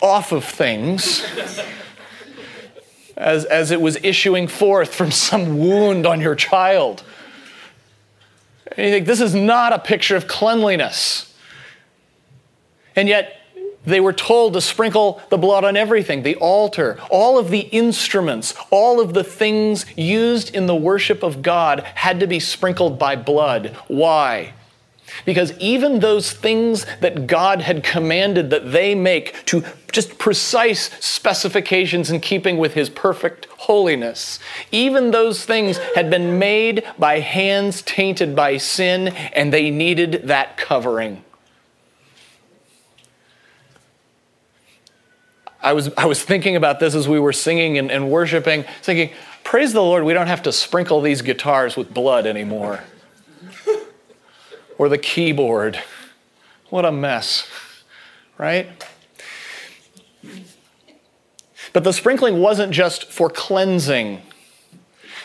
[0.00, 1.24] off of things
[3.16, 7.04] as, as it was issuing forth from some wound on your child.
[8.76, 11.34] And you think, this is not a picture of cleanliness.
[12.96, 13.41] And yet,
[13.84, 18.54] they were told to sprinkle the blood on everything the altar, all of the instruments,
[18.70, 23.16] all of the things used in the worship of God had to be sprinkled by
[23.16, 23.76] blood.
[23.88, 24.54] Why?
[25.24, 32.10] Because even those things that God had commanded that they make to just precise specifications
[32.10, 34.38] in keeping with His perfect holiness,
[34.70, 40.56] even those things had been made by hands tainted by sin, and they needed that
[40.56, 41.22] covering.
[45.62, 49.14] I was, I was thinking about this as we were singing and, and worshiping, thinking,
[49.44, 52.82] praise the Lord, we don't have to sprinkle these guitars with blood anymore.
[54.78, 55.80] or the keyboard.
[56.70, 57.46] What a mess,
[58.38, 58.66] right?
[61.72, 64.22] But the sprinkling wasn't just for cleansing.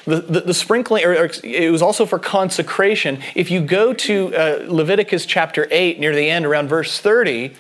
[0.05, 3.21] The, the, the sprinkling, or, or, it was also for consecration.
[3.35, 7.55] If you go to uh, Leviticus chapter 8, near the end, around verse 30,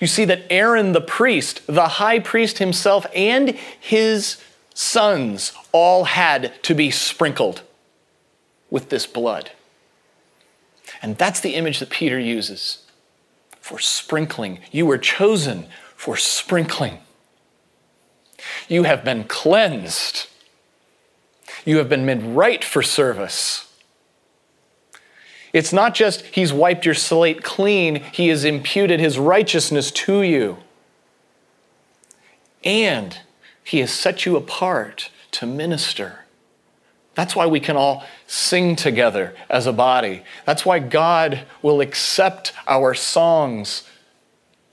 [0.00, 4.38] you see that Aaron the priest, the high priest himself, and his
[4.74, 7.62] sons all had to be sprinkled
[8.70, 9.50] with this blood.
[11.02, 12.84] And that's the image that Peter uses
[13.60, 14.60] for sprinkling.
[14.72, 16.98] You were chosen for sprinkling.
[18.68, 20.26] You have been cleansed.
[21.64, 23.69] You have been made right for service.
[25.52, 30.58] It's not just he's wiped your slate clean, he has imputed his righteousness to you.
[32.62, 33.18] And
[33.64, 36.20] he has set you apart to minister.
[37.14, 40.22] That's why we can all sing together as a body.
[40.46, 43.88] That's why God will accept our songs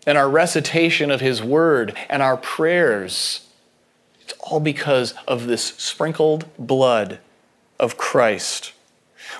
[0.05, 3.47] and our recitation of his word and our prayers.
[4.21, 7.19] It's all because of this sprinkled blood
[7.79, 8.73] of Christ.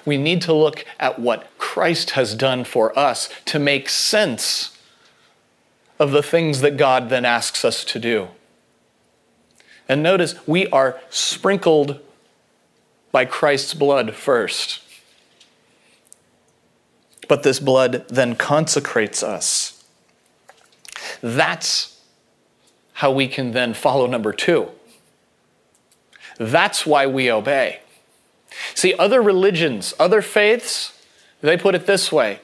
[0.06, 4.78] We need to look at what Christ has done for us to make sense
[6.00, 8.30] of the things that God then asks us to do.
[9.90, 12.00] And notice, we are sprinkled
[13.12, 14.82] by Christ's blood first.
[17.28, 19.84] But this blood then consecrates us.
[21.22, 22.02] That's
[22.94, 24.70] how we can then follow number two.
[26.38, 27.80] That's why we obey.
[28.74, 30.93] See, other religions, other faiths,
[31.41, 32.39] they put it this way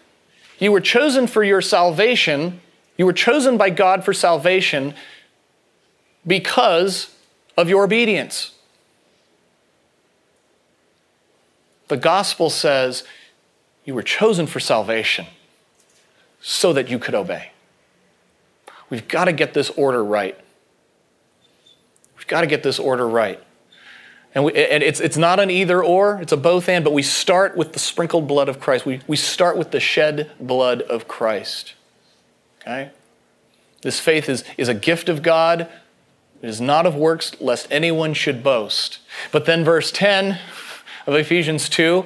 [0.59, 2.61] You were chosen for your salvation,
[2.97, 4.93] you were chosen by God for salvation
[6.25, 7.13] because
[7.57, 8.51] of your obedience.
[11.87, 13.03] The gospel says
[13.85, 15.27] you were chosen for salvation
[16.41, 17.51] so that you could obey.
[18.89, 20.37] We've got to get this order right.
[22.17, 23.41] We've got to get this order right.
[24.35, 27.03] And, we, and it's, it's not an either or, it's a both and, but we
[27.03, 28.85] start with the sprinkled blood of Christ.
[28.85, 31.75] We, we start with the shed blood of Christ.
[32.61, 32.89] Okay?
[33.81, 35.69] This faith is, is a gift of God.
[36.41, 38.99] It is not of works, lest anyone should boast.
[39.31, 40.39] But then, verse 10
[41.05, 42.05] of Ephesians 2,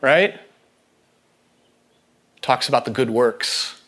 [0.00, 0.40] right?
[2.42, 3.80] Talks about the good works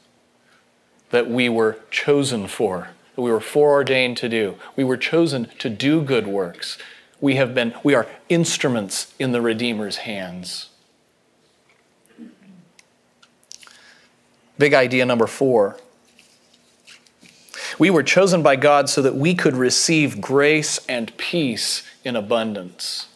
[1.11, 4.57] that we were chosen for, that we were foreordained to do.
[4.77, 6.79] We were chosen to do good works
[7.21, 10.69] we have been we are instruments in the redeemer's hands.
[14.59, 15.79] Big idea number 4
[17.81, 23.07] we were chosen by God so that we could receive grace and peace in abundance.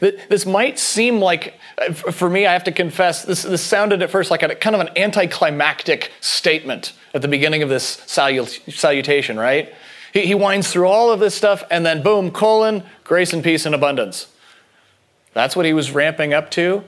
[0.00, 4.10] This might seem like, uh, for me, I have to confess, this, this sounded at
[4.10, 9.72] first like a kind of an anticlimactic statement at the beginning of this salutation, right?
[10.18, 13.66] He, he winds through all of this stuff, and then boom, colon, grace and peace
[13.66, 14.26] and abundance.
[15.32, 16.82] That's what he was ramping up to.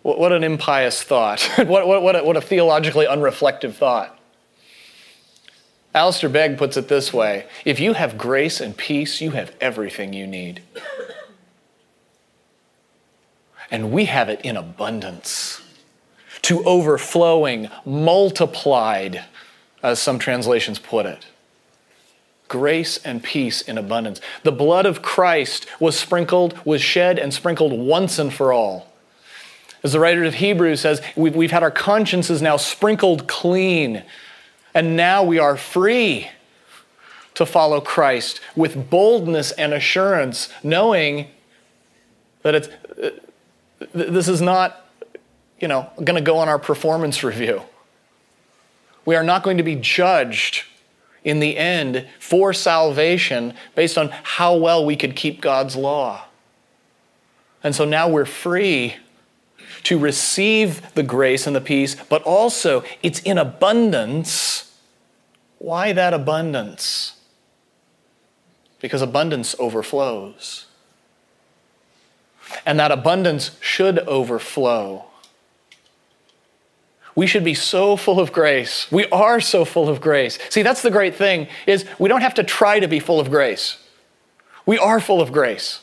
[0.00, 1.42] What, what an impious thought.
[1.56, 4.18] what, what, what, a, what a theologically unreflective thought.
[5.94, 10.14] Alistair Begg puts it this way if you have grace and peace, you have everything
[10.14, 10.62] you need.
[13.70, 15.60] And we have it in abundance,
[16.42, 19.24] to overflowing, multiplied,
[19.82, 21.26] as some translations put it
[22.48, 24.20] grace and peace in abundance.
[24.42, 28.92] The blood of Christ was sprinkled, was shed and sprinkled once and for all.
[29.82, 34.02] As the writer of Hebrews says, we've, we've had our consciences now sprinkled clean,
[34.72, 36.30] and now we are free
[37.34, 41.26] to follow Christ with boldness and assurance, knowing
[42.42, 42.68] that it's,
[43.92, 44.86] this is not,
[45.60, 47.62] you know, going to go on our performance review.
[49.04, 50.64] We are not going to be judged
[51.24, 56.26] in the end for salvation based on how well we could keep God's law.
[57.62, 58.96] And so now we're free
[59.84, 64.72] to receive the grace and the peace, but also it's in abundance.
[65.58, 67.16] Why that abundance?
[68.80, 70.66] Because abundance overflows.
[72.66, 75.06] And that abundance should overflow.
[77.14, 78.90] We should be so full of grace.
[78.90, 80.38] We are so full of grace.
[80.50, 83.30] See, that's the great thing is we don't have to try to be full of
[83.30, 83.78] grace.
[84.66, 85.80] We are full of grace.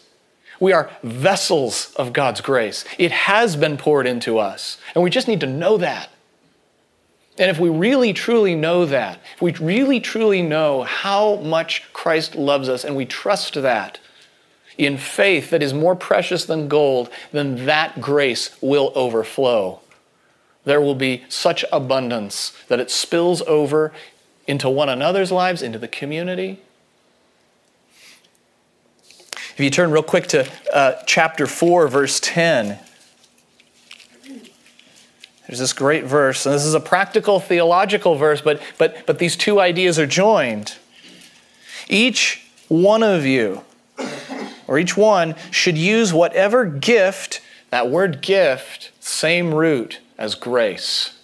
[0.60, 2.86] We are vessels of God's grace.
[2.98, 6.10] It has been poured into us, and we just need to know that.
[7.40, 12.36] And if we really truly know that, if we really truly know how much Christ
[12.36, 14.00] loves us and we trust that
[14.78, 19.80] in faith that is more precious than gold, then that grace will overflow.
[20.64, 23.92] There will be such abundance that it spills over
[24.48, 26.60] into one another's lives, into the community.
[29.34, 32.80] If you turn real quick to uh, chapter 4, verse 10.
[35.48, 39.36] There's this great verse, and this is a practical theological verse, but, but, but these
[39.36, 40.78] two ideas are joined.
[41.90, 43.64] Each one of you,
[44.68, 51.18] or each one, should use whatever gift, that word gift, same root as grace,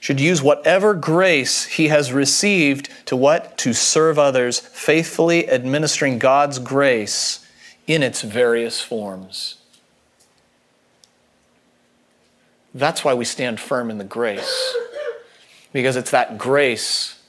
[0.00, 3.56] should use whatever grace he has received to what?
[3.58, 7.46] To serve others, faithfully administering God's grace
[7.86, 9.58] in its various forms.
[12.74, 14.74] That's why we stand firm in the grace.
[15.72, 17.20] Because it's that grace,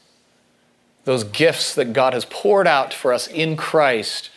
[1.05, 4.31] those gifts that God has poured out for us in Christ.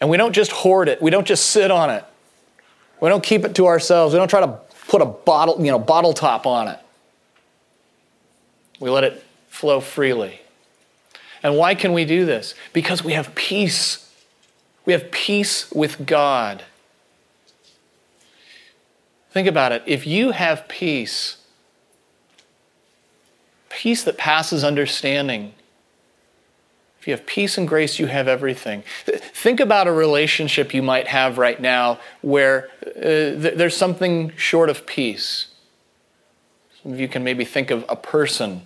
[0.00, 2.04] And we don't just hoard it, we don't just sit on it.
[3.00, 4.12] We don't keep it to ourselves.
[4.12, 6.78] We don't try to put a bottle, you know, bottle top on it.
[8.78, 10.40] We let it flow freely.
[11.42, 12.54] And why can we do this?
[12.72, 14.12] Because we have peace.
[14.84, 16.64] We have peace with God.
[19.30, 19.82] Think about it.
[19.86, 21.36] If you have peace,
[23.68, 25.54] peace that passes understanding,
[27.00, 28.82] if you have peace and grace, you have everything.
[29.06, 34.68] Think about a relationship you might have right now where uh, th- there's something short
[34.68, 35.46] of peace.
[36.82, 38.62] Some of you can maybe think of a person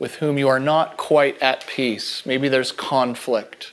[0.00, 2.26] with whom you are not quite at peace.
[2.26, 3.72] Maybe there's conflict,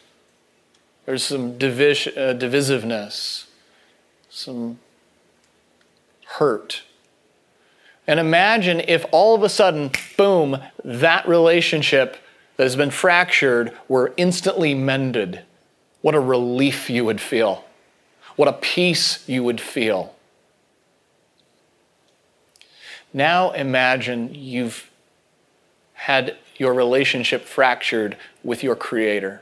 [1.08, 3.46] there's some divis- uh, divisiveness,
[4.30, 4.78] some
[6.38, 6.84] hurt.
[8.06, 12.18] And imagine if all of a sudden, boom, that relationship
[12.58, 15.42] that has been fractured were instantly mended.
[16.02, 17.66] What a relief you would feel.
[18.36, 20.16] What a peace you would feel.
[23.14, 24.90] Now imagine you've
[25.94, 29.42] had your relationship fractured with your Creator,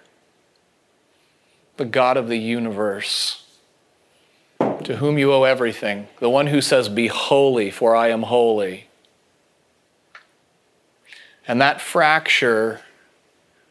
[1.78, 3.44] the God of the universe
[4.84, 8.88] to whom you owe everything, the one who says, Be holy, for I am holy.
[11.48, 12.82] And that fracture,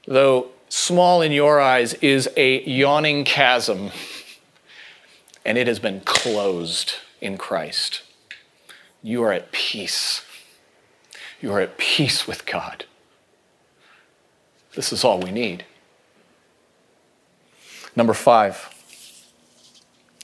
[0.06, 3.90] though small in your eyes, is a yawning chasm,
[5.44, 8.02] and it has been closed in Christ.
[9.02, 10.24] You are at peace.
[11.42, 12.86] You are at peace with God.
[14.74, 15.64] This is all we need.
[17.94, 18.68] Number five.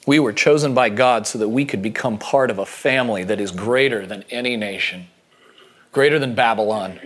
[0.07, 3.39] We were chosen by God so that we could become part of a family that
[3.39, 5.09] is greater than any nation,
[5.93, 6.99] greater than Babylon.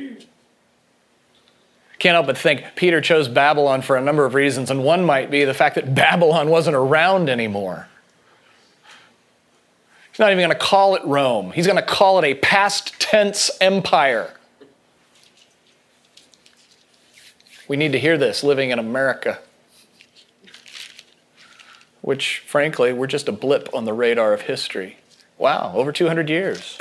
[2.03, 5.31] Can't help but think Peter chose Babylon for a number of reasons, and one might
[5.31, 7.87] be the fact that Babylon wasn't around anymore.
[10.11, 12.99] He's not even going to call it Rome, he's going to call it a past
[12.99, 14.35] tense empire.
[17.69, 19.39] We need to hear this living in America
[22.01, 24.97] which, frankly, we're just a blip on the radar of history.
[25.39, 26.79] Wow, over 200 years.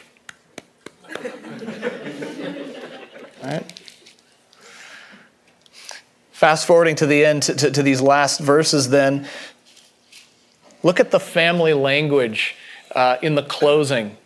[6.41, 9.27] Fast forwarding to the end, to, to, to, these last verses, then,
[10.81, 12.55] look at the family language
[12.95, 14.17] uh, in the closing.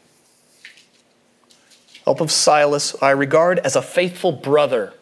[2.05, 4.93] Help of Silas, I regard as a faithful brother.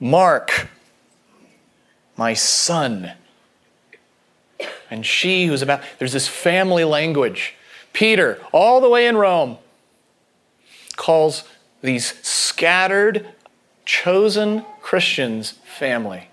[0.00, 0.66] Mark,
[2.16, 3.12] my son
[4.90, 7.54] and she who's about, there's this family language.
[7.92, 9.56] Peter, all the way in Rome,
[10.96, 11.44] calls
[11.80, 13.24] these scattered,
[13.84, 16.28] chosen Christians family.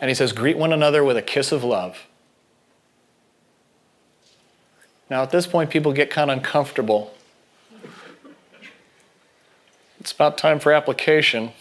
[0.00, 2.06] And he says, greet one another with a kiss of love.
[5.10, 7.12] Now, at this point, people get kind of uncomfortable.
[10.00, 11.52] It's about time for application.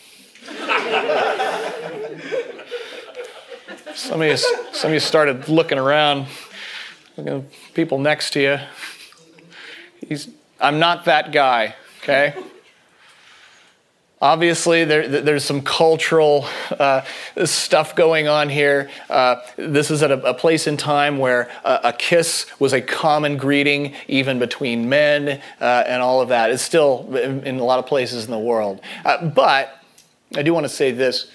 [3.96, 6.28] Some of you, some of you started looking around,
[7.18, 8.60] looking at people next to you.
[10.08, 12.34] He's, I'm not that guy, okay?
[14.22, 16.48] Obviously, there, there's some cultural
[16.80, 17.02] uh,
[17.44, 18.90] stuff going on here.
[19.10, 22.80] Uh, this is at a, a, place in time where a, a, kiss was a
[22.80, 26.50] common greeting, even between men, uh, and all of that.
[26.50, 28.80] It's still in, in, a lot of places in the world.
[29.04, 29.84] Uh, but
[30.34, 31.30] I do want to say this.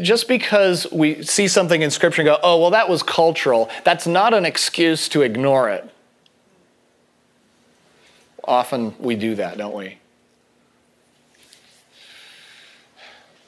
[0.00, 4.06] Just because we see something in Scripture and go, oh, well, that was cultural, that's
[4.06, 5.88] not an excuse to ignore it.
[8.44, 9.98] Often we do that, don't we?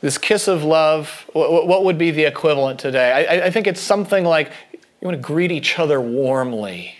[0.01, 3.43] This kiss of love, what would be the equivalent today?
[3.45, 6.95] I, think it's something like you want to greet each other warmly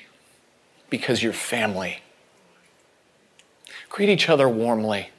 [0.91, 2.03] because you're family.
[3.89, 5.11] Greet each other warmly.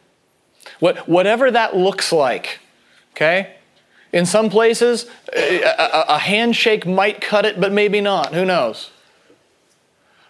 [0.80, 2.60] What, whatever that looks like,
[3.14, 3.56] okay?
[4.12, 5.06] In some places,
[5.36, 8.34] a, a, a handshake might cut it, but maybe not.
[8.34, 8.92] Who knows?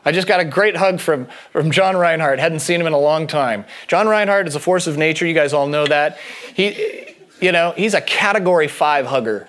[0.06, 2.39] I just got a great hug from, from John Reinhardt.
[2.39, 3.66] Hadn't seen him in a long time.
[3.88, 5.26] John Reinhardt is a force of nature.
[5.26, 6.18] You guys all know that.
[6.56, 9.48] He, you know, he's a category five hugger.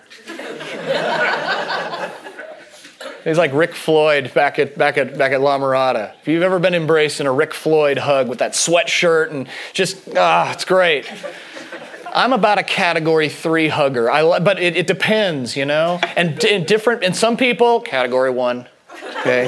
[3.25, 6.15] He's like Rick Floyd back at, back, at, back at La Mirada.
[6.23, 10.09] If you've ever been embraced in a Rick Floyd hug with that sweatshirt and just,
[10.17, 11.11] ah, it's great.
[12.15, 16.01] I'm about a category three hugger, I, but it, it depends, you know?
[16.17, 18.67] And d- different, and some people, category one.
[19.21, 19.45] Okay?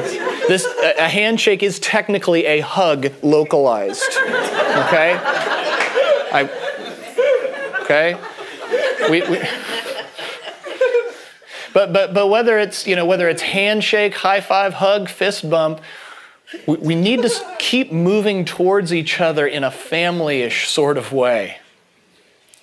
[0.48, 4.12] This, a, a handshake is technically a hug localized.
[4.18, 5.18] Okay?
[6.34, 6.48] I,
[7.82, 8.16] okay?
[9.10, 9.42] we, we
[11.72, 15.80] but, but, but whether it's, you know, whether it's handshake, high five, hug, fist bump,
[16.66, 21.58] we, we need to keep moving towards each other in a family-ish sort of way.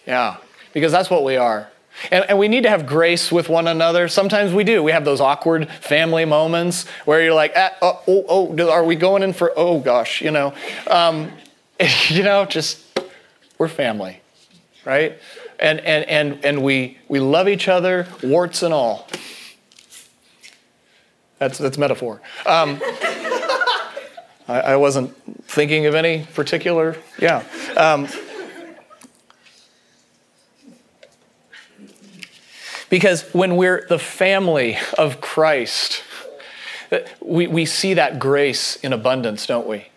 [0.05, 0.38] Yeah,
[0.74, 1.70] because that's what we are.
[2.11, 4.07] And, and, we need to have grace with one another.
[4.07, 4.82] Sometimes we do.
[4.82, 8.26] We have those awkward family moments where you're like, ah, oh, oh,
[8.57, 10.53] oh, are we going in for, oh gosh, you know.
[10.88, 11.32] Um,
[12.07, 12.80] you know, just,
[13.57, 14.22] we're family,
[14.86, 15.19] right?
[15.59, 19.07] and, and, and, and we, we love each other, warts and all.
[21.38, 22.21] That's, that's metaphor.
[22.45, 22.82] Um,
[24.47, 27.43] I, I, wasn't thinking of any particular, yeah.
[27.77, 28.07] Um,
[32.89, 36.03] because when we're the family of Christ,
[37.21, 39.89] we, we see that grace in abundance, don't we?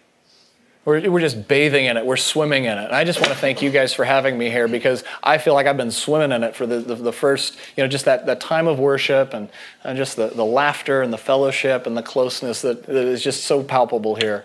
[0.84, 2.04] We're, we're just bathing in it.
[2.04, 2.86] We're swimming in it.
[2.86, 5.54] And I just want to thank you guys for having me here because I feel
[5.54, 8.26] like I've been swimming in it for the, the, the first, you know, just that,
[8.26, 9.48] that time of worship and,
[9.84, 13.44] and just the, the laughter and the fellowship and the closeness that, that is just
[13.44, 14.44] so palpable here.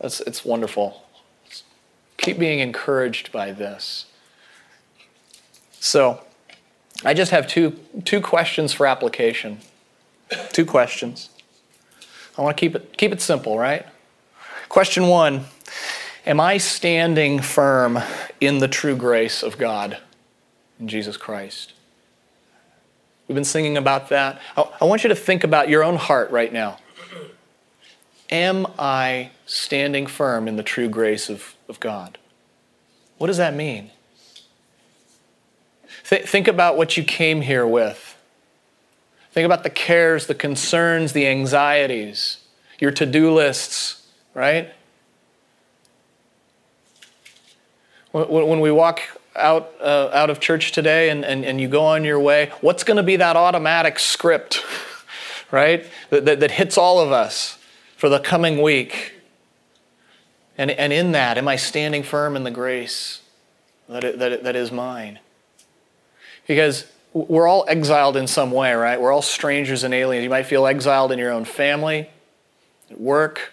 [0.00, 1.02] It's, it's wonderful.
[2.16, 4.06] Keep being encouraged by this.
[5.80, 6.22] So,
[7.04, 9.58] I just have two, two questions for application.
[10.52, 11.30] Two questions.
[12.38, 13.84] I want to keep it, keep it simple, right?
[14.68, 15.46] Question one
[16.24, 17.98] Am I standing firm
[18.40, 19.98] in the true grace of God
[20.78, 21.72] in Jesus Christ?
[23.26, 24.40] We've been singing about that.
[24.56, 26.78] I want you to think about your own heart right now.
[28.30, 32.18] Am I standing firm in the true grace of, of God?
[33.18, 33.90] What does that mean?
[36.08, 38.16] Th- think about what you came here with.
[39.32, 42.38] Think about the cares, the concerns, the anxieties,
[42.78, 44.72] your to do lists, right?
[48.12, 49.00] When we walk
[49.34, 52.84] out, uh, out of church today and, and, and you go on your way, what's
[52.84, 54.62] going to be that automatic script,
[55.50, 57.58] right, that, that, that hits all of us
[57.96, 59.14] for the coming week?
[60.58, 63.22] And, and in that, am I standing firm in the grace
[63.88, 65.18] that, it, that, it, that is mine?
[66.46, 69.00] Because we're all exiled in some way, right?
[69.00, 70.24] We're all strangers and aliens.
[70.24, 72.10] You might feel exiled in your own family,
[72.90, 73.52] at work,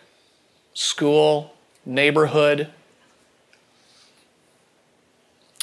[0.74, 1.54] school,
[1.86, 2.70] neighborhood.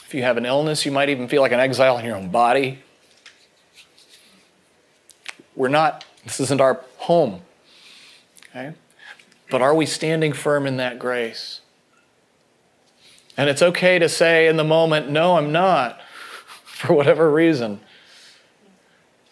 [0.06, 2.28] If you have an illness, you might even feel like an exile in your own
[2.28, 2.78] body.
[5.56, 7.40] We're not, this isn't our home.
[8.50, 8.72] Okay?
[9.50, 11.60] But are we standing firm in that grace?
[13.36, 16.00] And it's okay to say in the moment, no, I'm not,
[16.64, 17.80] for whatever reason.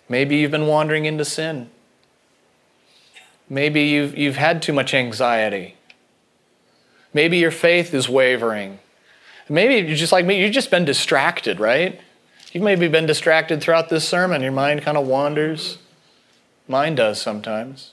[0.08, 1.70] Maybe you've been wandering into sin.
[3.48, 5.76] Maybe you've, you've had too much anxiety.
[7.12, 8.80] Maybe your faith is wavering.
[9.48, 12.00] Maybe you're just like me, you've just been distracted, right?
[12.52, 14.40] You've maybe been distracted throughout this sermon.
[14.40, 15.78] Your mind kind of wanders.
[16.68, 17.92] Mine does sometimes.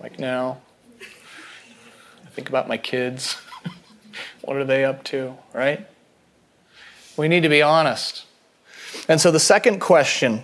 [0.00, 0.60] Like now,
[1.00, 3.36] I think about my kids.
[4.42, 5.86] what are they up to, right?
[7.16, 8.24] We need to be honest.
[9.08, 10.42] And so the second question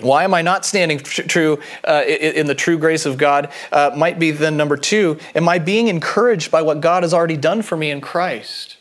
[0.00, 3.50] Why am I not standing tr- true uh, in the true grace of God?
[3.72, 7.36] Uh, might be then number two, am I being encouraged by what God has already
[7.36, 8.76] done for me in Christ?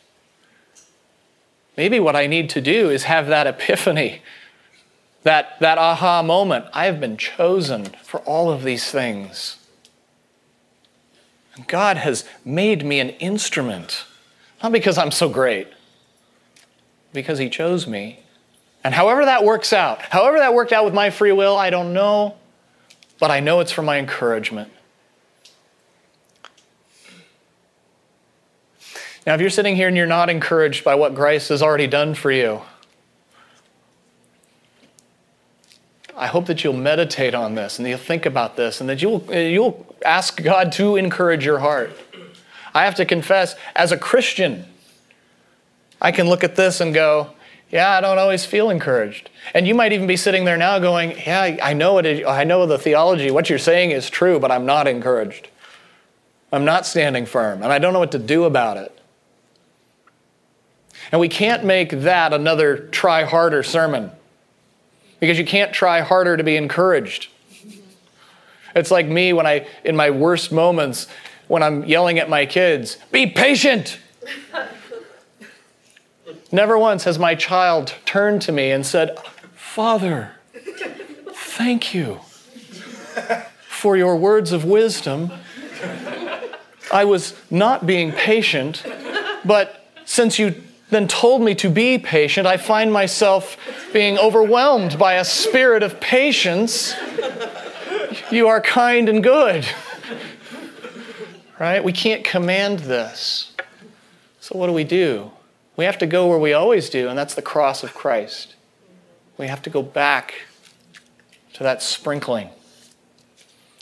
[1.78, 4.22] Maybe what I need to do is have that epiphany,
[5.24, 6.66] that, that aha moment.
[6.74, 9.58] I have been chosen for all of these things.
[11.56, 14.06] And God has made me an instrument,
[14.62, 15.70] not because I'm so great,
[17.14, 18.20] because He chose me
[18.86, 21.92] and however that works out, however that worked out with my free will, I don't
[21.92, 22.36] know,
[23.20, 24.72] but I know it's for my encouragement.
[29.26, 32.14] Now, if you're sitting here and you're not encouraged by what Christ has already done
[32.14, 32.62] for you,
[36.16, 39.02] I hope that you'll meditate on this and that you'll think about this and that
[39.02, 41.90] you'll, you'll ask God to encourage your heart.
[42.76, 44.68] I have to confess, as a Christian,
[46.00, 47.32] I can look at this and go,
[47.76, 49.30] yeah, I don't always feel encouraged.
[49.54, 52.26] And you might even be sitting there now going, yeah, I know it.
[52.26, 53.32] I know the theology.
[53.32, 55.50] What you're saying is true, but I'm not encouraged.
[56.54, 58.98] I'm not standing firm, and I don't know what to do about it.
[61.12, 64.10] And we can't make that another try harder sermon
[65.20, 67.28] because you can't try harder to be encouraged.
[68.74, 71.08] It's like me when I, in my worst moments,
[71.50, 74.00] when I'm yelling at my kids, be patient.
[76.56, 79.18] Never once has my child turned to me and said,
[79.56, 80.32] Father,
[81.34, 82.22] thank you
[83.68, 85.34] for your words of wisdom.
[86.94, 88.86] I was not being patient,
[89.44, 90.56] but since you
[90.92, 93.58] then told me to be patient, I find myself
[93.92, 96.96] being overwhelmed by a spirit of patience.
[98.32, 99.68] You are kind and good.
[101.60, 101.84] Right?
[101.84, 103.52] We can't command this.
[104.40, 105.34] So, what do we do?
[105.78, 108.56] We have to go where we always do, and that's the cross of Christ.
[109.38, 110.34] We have to go back
[111.54, 112.50] to that sprinkling.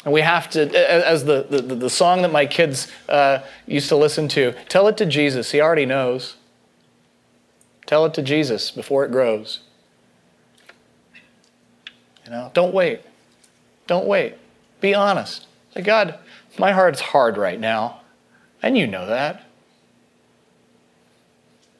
[0.04, 0.62] And we have to,
[1.08, 4.98] as the, the, the song that my kids uh, used to listen to, tell it
[4.98, 5.52] to Jesus.
[5.52, 6.36] He already knows.
[7.86, 9.62] Tell it to Jesus before it grows.
[12.26, 13.02] You know, don't wait.
[13.88, 14.36] Don't wait.
[14.82, 15.48] Be honest.
[15.74, 16.18] Say, God,
[16.58, 18.02] my heart's hard right now,
[18.62, 19.46] and you know that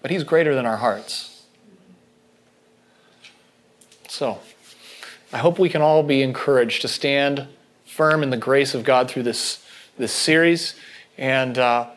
[0.04, 1.44] but He's greater than our hearts.
[4.08, 4.40] So,
[5.32, 7.48] I hope we can all be encouraged to stand
[7.88, 9.66] firm in the grace of God through this,
[9.98, 10.76] this series.
[11.18, 11.88] And uh,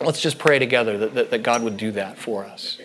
[0.00, 2.78] let's just pray together that, that, that God would do that for us.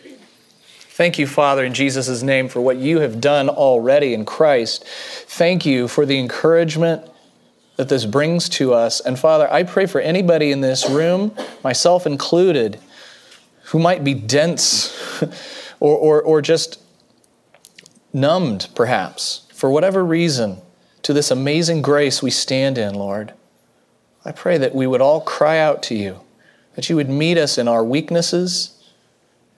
[0.80, 4.86] Thank you, Father, in Jesus' name, for what you have done already in Christ.
[4.86, 7.10] Thank you for the encouragement
[7.78, 9.00] that this brings to us.
[9.00, 11.34] And Father, I pray for anybody in this room,
[11.64, 12.80] myself included,
[13.72, 14.94] who might be dense
[15.80, 16.82] or, or, or just
[18.14, 20.62] numbed, perhaps, for whatever reason,
[21.04, 23.34] to this amazing grace we stand in, Lord.
[24.26, 26.20] I pray that we would all cry out to you,
[26.76, 28.78] that you would meet us in our weaknesses,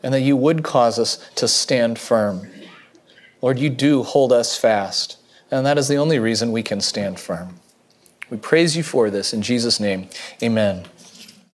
[0.04, 2.48] and that you would cause us to stand firm.
[3.42, 5.18] Lord, you do hold us fast,
[5.50, 7.60] and that is the only reason we can stand firm.
[8.30, 10.08] We praise you for this in Jesus' name.
[10.42, 10.86] Amen.